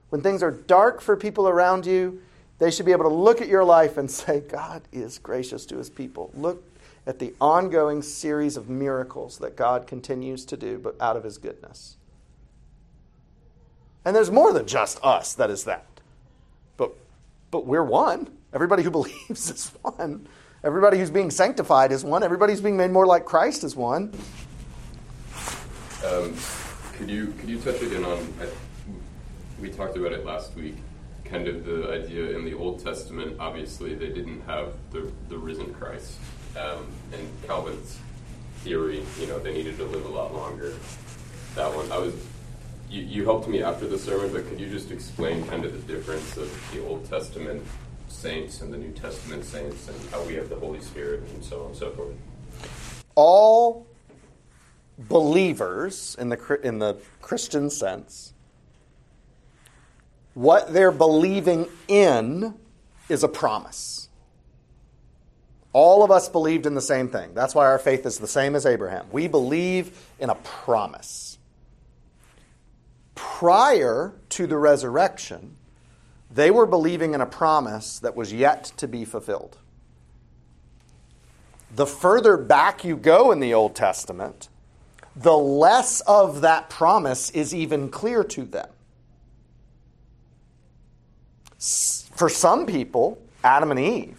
when 0.09 0.21
things 0.21 0.41
are 0.41 0.51
dark 0.51 0.99
for 0.99 1.15
people 1.15 1.47
around 1.47 1.85
you, 1.85 2.21
they 2.57 2.71
should 2.71 2.85
be 2.85 2.91
able 2.91 3.03
to 3.03 3.13
look 3.13 3.39
at 3.39 3.47
your 3.47 3.63
life 3.63 3.97
and 3.97 4.09
say, 4.09 4.41
God 4.41 4.81
is 4.91 5.19
gracious 5.19 5.65
to 5.67 5.77
his 5.77 5.89
people. 5.89 6.31
Look 6.33 6.63
at 7.05 7.19
the 7.19 7.33
ongoing 7.39 8.01
series 8.01 8.57
of 8.57 8.67
miracles 8.67 9.37
that 9.37 9.55
God 9.55 9.85
continues 9.85 10.43
to 10.45 10.57
do, 10.57 10.79
but 10.79 10.99
out 10.99 11.15
of 11.15 11.23
his 11.23 11.37
goodness. 11.37 11.97
And 14.03 14.15
there's 14.15 14.31
more 14.31 14.53
than 14.53 14.65
just 14.65 14.99
us 15.03 15.35
that 15.35 15.49
is 15.51 15.65
that. 15.65 15.85
But, 16.77 16.93
but 17.51 17.65
we're 17.65 17.83
one. 17.83 18.38
Everybody 18.53 18.83
who 18.83 18.91
believes 18.99 19.49
is 19.49 19.71
one. 19.81 20.27
Everybody 20.63 20.97
who's 20.97 21.11
being 21.11 21.31
sanctified 21.31 21.91
is 21.91 22.03
one. 22.03 22.23
Everybody 22.23 22.53
who's 22.53 22.61
being 22.61 22.77
made 22.77 22.91
more 22.91 23.05
like 23.05 23.25
Christ 23.25 23.63
is 23.63 23.75
one. 23.75 24.13
Um, 26.05 26.35
could 26.93 27.09
you 27.09 27.33
could 27.39 27.49
you 27.49 27.59
touch 27.59 27.81
again 27.81 28.03
on? 28.03 28.17
I, 28.41 28.47
we 29.61 29.69
talked 29.69 29.97
about 29.97 30.11
it 30.11 30.25
last 30.25 30.53
week. 30.55 30.75
Kind 31.23 31.47
of 31.47 31.65
the 31.65 31.91
idea 31.91 32.37
in 32.37 32.43
the 32.43 32.53
Old 32.53 32.83
Testament. 32.83 33.37
Obviously, 33.39 33.93
they 33.93 34.09
didn't 34.09 34.41
have 34.41 34.73
the 34.91 35.11
the 35.29 35.37
risen 35.37 35.73
Christ. 35.73 36.13
Um, 36.57 36.87
and 37.13 37.29
Calvin's 37.47 37.97
theory, 38.63 39.03
you 39.19 39.27
know, 39.27 39.39
they 39.39 39.53
needed 39.53 39.77
to 39.77 39.85
live 39.85 40.05
a 40.05 40.09
lot 40.09 40.33
longer. 40.33 40.73
That 41.55 41.73
one, 41.73 41.89
I 41.91 41.97
was. 41.97 42.13
You, 42.89 43.03
you 43.03 43.23
helped 43.23 43.47
me 43.47 43.61
after 43.61 43.87
the 43.87 43.99
sermon, 43.99 44.33
but 44.33 44.49
could 44.49 44.59
you 44.59 44.67
just 44.67 44.89
explain 44.89 45.45
kind 45.45 45.63
of 45.63 45.73
the 45.73 45.93
difference 45.93 46.37
of 46.37 46.49
the 46.73 46.83
Old 46.87 47.07
Testament 47.07 47.63
saints 48.11 48.61
and 48.61 48.73
the 48.73 48.77
New 48.77 48.91
Testament 48.91 49.43
saints 49.45 49.87
and 49.87 50.09
how 50.11 50.21
we 50.23 50.35
have 50.35 50.49
the 50.49 50.55
Holy 50.55 50.81
Spirit 50.81 51.21
and 51.33 51.43
so 51.43 51.61
on 51.61 51.67
and 51.67 51.75
so 51.75 51.91
forth? 51.91 52.13
All 53.15 53.87
believers 54.97 56.15
in 56.19 56.29
the, 56.29 56.59
in 56.63 56.79
the 56.79 56.97
Christian 57.21 57.69
sense, 57.69 58.33
what 60.33 60.73
they're 60.73 60.91
believing 60.91 61.67
in 61.87 62.55
is 63.07 63.23
a 63.23 63.27
promise. 63.27 64.09
All 65.71 66.03
of 66.03 66.11
us 66.11 66.29
believed 66.29 66.65
in 66.65 66.73
the 66.73 66.81
same 66.81 67.09
thing. 67.09 67.33
That's 67.33 67.53
why 67.53 67.65
our 67.65 67.79
faith 67.79 68.05
is 68.05 68.17
the 68.19 68.27
same 68.27 68.55
as 68.55 68.65
Abraham. 68.65 69.05
We 69.11 69.27
believe 69.27 70.07
in 70.19 70.29
a 70.29 70.35
promise. 70.35 71.37
Prior 73.15 74.13
to 74.29 74.47
the 74.47 74.57
resurrection, 74.57 75.55
they 76.31 76.51
were 76.51 76.65
believing 76.65 77.13
in 77.13 77.21
a 77.21 77.25
promise 77.25 77.99
that 77.99 78.15
was 78.15 78.31
yet 78.31 78.65
to 78.77 78.87
be 78.87 79.03
fulfilled. 79.03 79.57
The 81.75 81.85
further 81.85 82.37
back 82.37 82.83
you 82.83 82.95
go 82.95 83.31
in 83.31 83.39
the 83.39 83.53
Old 83.53 83.75
Testament, 83.75 84.49
the 85.15 85.37
less 85.37 86.01
of 86.01 86.41
that 86.41 86.69
promise 86.69 87.29
is 87.31 87.53
even 87.53 87.89
clear 87.89 88.23
to 88.23 88.43
them. 88.43 88.69
For 91.57 92.29
some 92.29 92.65
people, 92.65 93.21
Adam 93.43 93.71
and 93.71 93.79
Eve, 93.79 94.17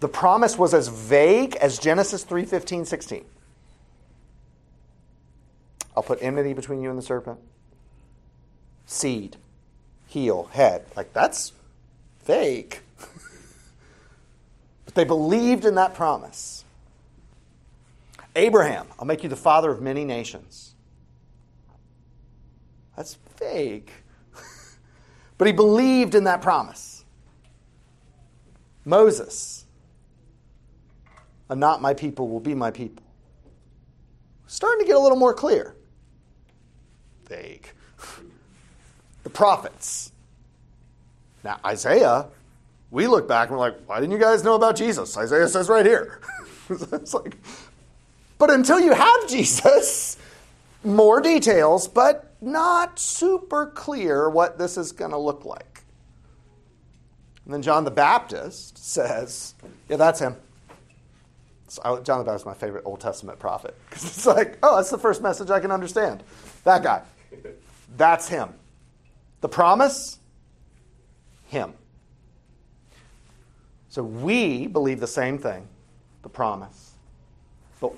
the 0.00 0.08
promise 0.08 0.58
was 0.58 0.74
as 0.74 0.88
vague 0.88 1.56
as 1.56 1.78
Genesis 1.78 2.24
3 2.24 2.44
15, 2.44 2.84
16. 2.84 3.24
I'll 5.96 6.02
put 6.02 6.18
enmity 6.22 6.52
between 6.52 6.82
you 6.82 6.90
and 6.90 6.98
the 6.98 7.02
serpent. 7.02 7.38
Seed 8.86 9.36
heel, 10.12 10.44
head. 10.52 10.84
Like, 10.94 11.12
that's 11.14 11.52
fake. 12.24 12.80
but 14.84 14.94
they 14.94 15.04
believed 15.04 15.64
in 15.64 15.74
that 15.76 15.94
promise. 15.94 16.64
Abraham, 18.36 18.86
I'll 18.98 19.06
make 19.06 19.22
you 19.22 19.28
the 19.28 19.36
father 19.36 19.70
of 19.70 19.80
many 19.80 20.04
nations. 20.04 20.74
That's 22.96 23.16
fake. 23.36 23.90
but 25.38 25.46
he 25.46 25.52
believed 25.52 26.14
in 26.14 26.24
that 26.24 26.42
promise. 26.42 27.04
Moses, 28.84 29.64
and 31.48 31.58
not 31.58 31.80
my 31.80 31.94
people 31.94 32.28
will 32.28 32.40
be 32.40 32.54
my 32.54 32.70
people. 32.70 33.04
Starting 34.46 34.84
to 34.84 34.86
get 34.86 34.96
a 34.96 35.00
little 35.00 35.18
more 35.18 35.32
clear. 35.32 35.74
Fake 37.24 37.74
the 39.22 39.30
prophets. 39.30 40.12
Now, 41.44 41.58
Isaiah, 41.64 42.28
we 42.90 43.06
look 43.06 43.26
back 43.26 43.48
and 43.48 43.58
we're 43.58 43.64
like, 43.64 43.78
why 43.86 44.00
didn't 44.00 44.12
you 44.12 44.18
guys 44.18 44.44
know 44.44 44.54
about 44.54 44.76
Jesus? 44.76 45.16
Isaiah 45.16 45.48
says 45.48 45.68
right 45.68 45.84
here. 45.84 46.20
it's 46.70 47.14
like, 47.14 47.36
but 48.38 48.50
until 48.50 48.80
you 48.80 48.92
have 48.92 49.28
Jesus, 49.28 50.18
more 50.84 51.20
details, 51.20 51.88
but 51.88 52.34
not 52.40 52.98
super 52.98 53.66
clear 53.66 54.28
what 54.28 54.58
this 54.58 54.76
is 54.76 54.92
going 54.92 55.12
to 55.12 55.18
look 55.18 55.44
like. 55.44 55.84
And 57.44 57.54
then 57.54 57.62
John 57.62 57.84
the 57.84 57.90
Baptist 57.90 58.78
says, 58.78 59.54
Yeah, 59.88 59.96
that's 59.96 60.20
him. 60.20 60.36
So 61.68 62.00
John 62.02 62.18
the 62.18 62.24
Baptist 62.24 62.42
is 62.42 62.46
my 62.46 62.54
favorite 62.54 62.82
Old 62.84 63.00
Testament 63.00 63.38
prophet 63.38 63.76
because 63.88 64.04
it's 64.04 64.26
like, 64.26 64.58
oh, 64.62 64.76
that's 64.76 64.90
the 64.90 64.98
first 64.98 65.22
message 65.22 65.50
I 65.50 65.58
can 65.60 65.70
understand. 65.70 66.22
That 66.64 66.82
guy. 66.82 67.02
That's 67.96 68.28
him. 68.28 68.54
The 69.42 69.48
promise, 69.48 70.18
him. 71.48 71.74
So 73.88 74.02
we 74.02 74.68
believe 74.68 75.00
the 75.00 75.06
same 75.06 75.36
thing, 75.36 75.68
the 76.22 76.30
promise. 76.30 76.92
But, 77.80 77.92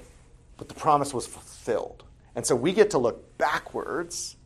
but 0.56 0.68
the 0.68 0.74
promise 0.74 1.14
was 1.14 1.26
fulfilled. 1.26 2.02
And 2.34 2.44
so 2.44 2.56
we 2.56 2.72
get 2.72 2.90
to 2.90 2.98
look 2.98 3.38
backwards. 3.38 4.36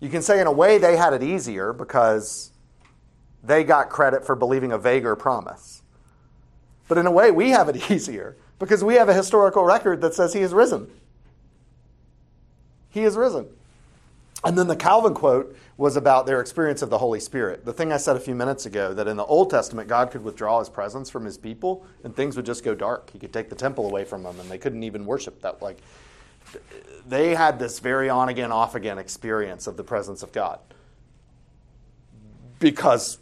You 0.00 0.08
can 0.08 0.22
say, 0.22 0.40
in 0.40 0.46
a 0.46 0.52
way, 0.52 0.78
they 0.78 0.96
had 0.96 1.12
it 1.12 1.22
easier 1.22 1.72
because 1.72 2.52
they 3.42 3.64
got 3.64 3.90
credit 3.90 4.24
for 4.24 4.36
believing 4.36 4.72
a 4.72 4.78
vaguer 4.78 5.16
promise. 5.16 5.82
But 6.88 6.98
in 6.98 7.06
a 7.06 7.10
way, 7.10 7.32
we 7.32 7.50
have 7.50 7.68
it 7.68 7.90
easier 7.90 8.36
because 8.60 8.84
we 8.84 8.94
have 8.94 9.08
a 9.08 9.14
historical 9.14 9.64
record 9.64 10.00
that 10.02 10.14
says 10.14 10.32
he 10.32 10.40
is 10.40 10.54
risen. 10.54 10.88
He 12.90 13.02
is 13.02 13.16
risen. 13.16 13.48
And 14.44 14.58
then 14.58 14.66
the 14.66 14.76
Calvin 14.76 15.14
quote 15.14 15.56
was 15.76 15.96
about 15.96 16.26
their 16.26 16.40
experience 16.40 16.82
of 16.82 16.90
the 16.90 16.98
Holy 16.98 17.20
Spirit. 17.20 17.64
The 17.64 17.72
thing 17.72 17.92
I 17.92 17.96
said 17.96 18.16
a 18.16 18.20
few 18.20 18.34
minutes 18.34 18.66
ago 18.66 18.92
that 18.94 19.06
in 19.06 19.16
the 19.16 19.24
Old 19.24 19.50
Testament, 19.50 19.88
God 19.88 20.10
could 20.10 20.24
withdraw 20.24 20.58
his 20.58 20.68
presence 20.68 21.10
from 21.10 21.24
his 21.24 21.38
people 21.38 21.86
and 22.02 22.14
things 22.14 22.36
would 22.36 22.46
just 22.46 22.64
go 22.64 22.74
dark. 22.74 23.10
He 23.10 23.18
could 23.18 23.32
take 23.32 23.50
the 23.50 23.56
temple 23.56 23.86
away 23.86 24.04
from 24.04 24.24
them 24.24 24.40
and 24.40 24.50
they 24.50 24.58
couldn't 24.58 24.82
even 24.82 25.06
worship 25.06 25.42
that. 25.42 25.62
Like, 25.62 25.78
they 27.06 27.34
had 27.34 27.58
this 27.58 27.78
very 27.78 28.08
on 28.08 28.28
again, 28.28 28.50
off 28.50 28.74
again 28.74 28.98
experience 28.98 29.66
of 29.68 29.76
the 29.76 29.84
presence 29.84 30.24
of 30.24 30.32
God 30.32 30.58
because 32.58 33.18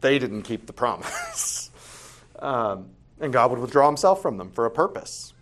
they 0.00 0.18
didn't 0.18 0.42
keep 0.42 0.66
the 0.66 0.72
promise. 0.72 1.70
um, 2.38 2.90
and 3.20 3.32
God 3.32 3.50
would 3.50 3.60
withdraw 3.60 3.86
himself 3.86 4.22
from 4.22 4.36
them 4.36 4.50
for 4.50 4.66
a 4.66 4.70
purpose. 4.70 5.32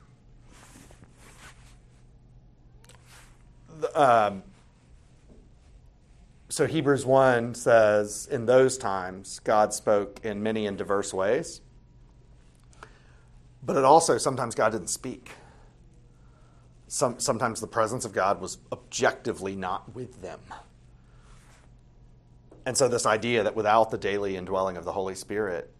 Um, 3.94 4.42
so 6.50 6.66
Hebrews 6.66 7.06
1 7.06 7.54
says, 7.54 8.28
In 8.30 8.46
those 8.46 8.76
times, 8.76 9.38
God 9.38 9.72
spoke 9.72 10.20
in 10.24 10.42
many 10.42 10.66
and 10.66 10.76
diverse 10.76 11.14
ways. 11.14 11.60
But 13.62 13.76
it 13.76 13.84
also, 13.84 14.18
sometimes 14.18 14.56
God 14.56 14.72
didn't 14.72 14.90
speak. 14.90 15.30
Some, 16.88 17.20
sometimes 17.20 17.60
the 17.60 17.68
presence 17.68 18.04
of 18.04 18.12
God 18.12 18.40
was 18.40 18.58
objectively 18.72 19.54
not 19.54 19.94
with 19.94 20.22
them. 20.22 20.40
And 22.66 22.76
so, 22.76 22.88
this 22.88 23.06
idea 23.06 23.44
that 23.44 23.54
without 23.54 23.92
the 23.92 23.98
daily 23.98 24.36
indwelling 24.36 24.76
of 24.76 24.84
the 24.84 24.92
Holy 24.92 25.14
Spirit, 25.14 25.70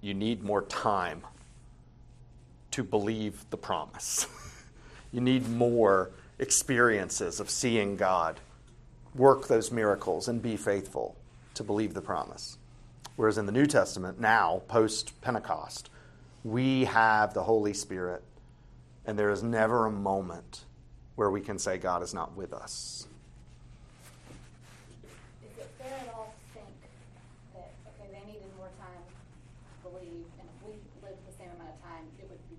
you 0.00 0.14
need 0.14 0.44
more 0.44 0.62
time 0.62 1.22
to 2.70 2.84
believe 2.84 3.44
the 3.50 3.56
promise. 3.56 4.28
you 5.12 5.20
need 5.20 5.48
more 5.48 6.12
experiences 6.38 7.40
of 7.40 7.50
seeing 7.50 7.96
God 7.96 8.38
work 9.14 9.46
those 9.46 9.70
miracles 9.70 10.28
and 10.28 10.40
be 10.40 10.56
faithful 10.56 11.16
to 11.54 11.62
believe 11.62 11.94
the 11.94 12.00
promise. 12.00 12.58
Whereas 13.16 13.36
in 13.36 13.46
the 13.46 13.52
New 13.52 13.66
Testament, 13.66 14.18
now, 14.18 14.62
post 14.68 15.20
Pentecost, 15.20 15.90
we 16.44 16.84
have 16.86 17.34
the 17.34 17.42
Holy 17.42 17.74
Spirit, 17.74 18.22
and 19.04 19.18
there 19.18 19.30
is 19.30 19.42
never 19.42 19.86
a 19.86 19.90
moment 19.90 20.64
where 21.16 21.30
we 21.30 21.40
can 21.40 21.58
say 21.58 21.76
God 21.76 22.02
is 22.02 22.14
not 22.14 22.34
with 22.34 22.54
us. 22.54 23.06
Is 25.44 25.58
it 25.58 25.70
fair 25.78 25.92
at 25.92 26.14
all 26.14 26.32
to 26.32 26.58
think 26.58 26.74
that, 27.54 27.70
okay, 27.86 28.08
they 28.10 28.32
needed 28.32 28.48
more 28.56 28.70
time 28.80 29.04
to 29.04 29.90
believe, 29.90 30.24
and 30.40 30.48
if 30.48 30.66
we 30.66 30.72
lived 31.06 31.20
the 31.28 31.36
same 31.36 31.50
amount 31.54 31.68
of 31.76 31.82
time, 31.82 32.08
it 32.18 32.26
would 32.30 32.40
be 32.48 32.56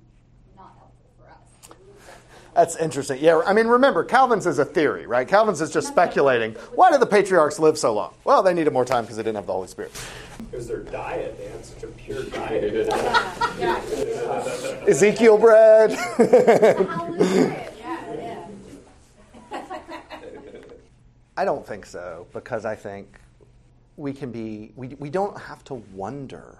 not 0.55 0.77
helpful 0.77 1.09
for 1.17 1.31
us? 1.33 1.49
If 1.63 1.79
we 1.79 1.85
lived 1.91 2.05
that 2.07 2.21
same 2.29 2.42
That's 2.55 2.75
interesting. 2.75 3.17
Yeah, 3.19 3.41
I 3.45 3.53
mean, 3.53 3.67
remember, 3.67 4.03
Calvin's 4.03 4.45
is 4.45 4.59
a 4.59 4.65
theory, 4.65 5.07
right? 5.07 5.27
Calvin's 5.27 5.59
is 5.59 5.71
just 5.71 5.87
speculating. 5.87 6.53
Why 6.75 6.91
did 6.91 7.01
the 7.01 7.07
patriarchs 7.07 7.57
live 7.57 7.77
so 7.79 7.93
long? 7.93 8.13
Well, 8.23 8.43
they 8.43 8.53
needed 8.53 8.71
more 8.71 8.85
time 8.85 9.05
because 9.05 9.17
they 9.17 9.23
didn't 9.23 9.37
have 9.37 9.47
the 9.47 9.53
Holy 9.53 9.67
Spirit. 9.67 9.91
It 10.51 10.55
was 10.55 10.67
their 10.67 10.83
diet. 10.83 11.35
They 11.37 11.49
had 11.49 11.65
such 11.65 11.83
a 11.83 11.87
pure 11.87 12.23
diet. 12.25 12.89
Ezekiel 14.87 15.37
bread. 15.39 15.91
Yeah, 15.91 17.67
yeah. 17.81 18.47
I 21.35 21.45
don't 21.45 21.65
think 21.65 21.87
so 21.87 22.27
because 22.33 22.65
I 22.65 22.75
think 22.75 23.19
we 23.97 24.13
can 24.13 24.31
be, 24.31 24.71
we, 24.75 24.89
we 24.99 25.09
don't 25.09 25.39
have 25.39 25.63
to 25.65 25.73
wonder 25.73 26.59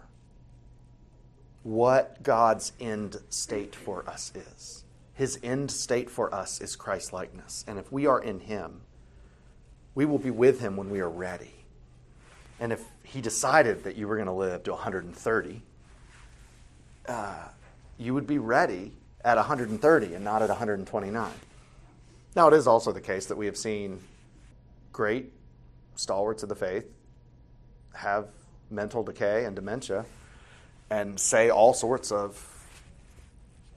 what 1.61 2.21
God's 2.23 2.73
end 2.79 3.17
state 3.29 3.75
for 3.75 4.07
us 4.09 4.31
is. 4.35 4.82
His 5.13 5.39
end 5.43 5.69
state 5.69 6.09
for 6.09 6.33
us 6.33 6.59
is 6.59 6.75
Christ 6.75 7.13
likeness. 7.13 7.63
And 7.67 7.77
if 7.77 7.91
we 7.91 8.07
are 8.07 8.19
in 8.19 8.39
Him, 8.39 8.81
we 9.95 10.05
will 10.05 10.17
be 10.17 10.31
with 10.31 10.59
Him 10.59 10.75
when 10.75 10.89
we 10.89 10.99
are 10.99 11.09
ready. 11.09 11.53
And 12.59 12.73
if 12.73 12.83
He 13.03 13.21
decided 13.21 13.83
that 13.83 13.95
you 13.95 14.07
were 14.07 14.15
going 14.15 14.27
to 14.27 14.33
live 14.33 14.63
to 14.63 14.71
130, 14.71 15.61
uh, 17.07 17.35
you 17.97 18.13
would 18.13 18.25
be 18.25 18.39
ready 18.39 18.93
at 19.23 19.37
130 19.37 20.13
and 20.13 20.23
not 20.23 20.41
at 20.41 20.49
129. 20.49 21.31
Now, 22.35 22.47
it 22.47 22.53
is 22.53 22.65
also 22.65 22.91
the 22.91 23.01
case 23.01 23.27
that 23.27 23.37
we 23.37 23.45
have 23.45 23.57
seen 23.57 23.99
great 24.91 25.31
stalwarts 25.95 26.43
of 26.43 26.49
the 26.49 26.55
faith 26.55 26.85
have 27.93 28.27
mental 28.71 29.03
decay 29.03 29.45
and 29.45 29.55
dementia 29.55 30.05
and 30.89 31.19
say 31.19 31.49
all 31.49 31.73
sorts 31.73 32.11
of 32.11 32.52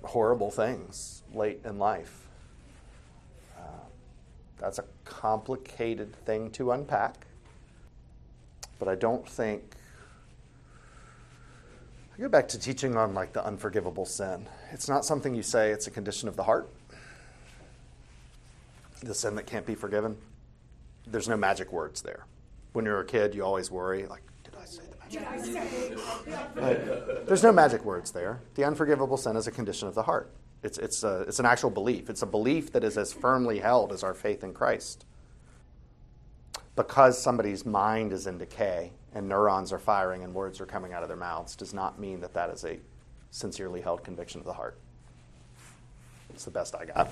horrible 0.07 0.51
things 0.51 1.23
late 1.35 1.61
in 1.65 1.79
life. 1.79 2.29
Uh, 3.59 3.63
that's 4.59 4.79
a 4.79 4.85
complicated 5.05 6.15
thing 6.25 6.51
to 6.53 6.73
unpack, 6.73 7.27
but 8.79 8.89
I 8.89 8.95
don't 8.95 9.29
think. 9.29 9.63
I 12.17 12.23
go 12.23 12.29
back 12.29 12.49
to 12.49 12.59
teaching 12.59 12.97
on 12.97 13.13
like 13.13 13.33
the 13.33 13.45
unforgivable 13.45 14.07
sin. 14.07 14.47
It's 14.73 14.89
not 14.89 15.05
something 15.05 15.35
you 15.35 15.43
say, 15.43 15.71
it's 15.71 15.87
a 15.87 15.91
condition 15.91 16.29
of 16.29 16.37
the 16.37 16.45
heart. 16.45 16.71
The 19.03 19.15
sin 19.15 19.35
that 19.35 19.47
can't 19.47 19.67
be 19.67 19.75
forgiven. 19.75 20.17
There's 21.07 21.29
no 21.29 21.37
magic 21.37 21.71
words 21.73 22.01
there. 22.01 22.25
When 22.73 22.85
you're 22.87 23.01
a 23.01 23.05
kid, 23.05 23.35
you 23.35 23.45
always 23.45 23.71
worry, 23.71 24.07
like, 24.07 24.23
Right. 26.55 27.27
There's 27.27 27.43
no 27.43 27.53
magic 27.53 27.85
words 27.85 28.11
there. 28.11 28.41
The 28.55 28.65
unforgivable 28.65 29.17
sin 29.17 29.37
is 29.37 29.47
a 29.47 29.51
condition 29.51 29.89
of 29.89 29.95
the 29.95 30.03
heart. 30.03 30.33
It's, 30.63 30.79
it's, 30.79 31.05
a, 31.05 31.23
it's 31.23 31.39
an 31.39 31.47
actual 31.47 31.71
belief. 31.71 32.11
It's 32.11 32.23
a 32.23 32.27
belief 32.27 32.73
that 32.73 32.83
is 32.83 32.99
as 32.99 33.13
firmly 33.13 33.59
held 33.61 33.93
as 33.93 34.03
our 34.03 34.15
faith 34.15 34.43
in 34.43 34.53
Christ. 34.53 35.05
Because 36.75 37.21
somebody's 37.21 37.65
mind 37.65 38.13
is 38.13 38.27
in 38.27 38.39
decay 38.39 38.93
and 39.15 39.29
neurons 39.29 39.73
are 39.73 39.79
firing 39.79 40.25
and 40.25 40.35
words 40.35 40.61
are 40.61 40.67
coming 40.67 40.93
out 40.93 41.03
of 41.03 41.09
their 41.09 41.17
mouths 41.17 41.57
does 41.57 41.73
not 41.73 41.99
mean 41.99 42.21
that 42.21 42.35
that 42.35 42.51
is 42.51 42.65
a 42.65 42.79
sincerely 43.31 43.81
held 43.81 44.03
conviction 44.05 44.41
of 44.41 44.47
the 44.47 44.53
heart. 44.53 44.77
It's 46.31 46.45
the 46.45 46.51
best 46.51 46.75
I 46.75 46.85
got. 46.85 47.11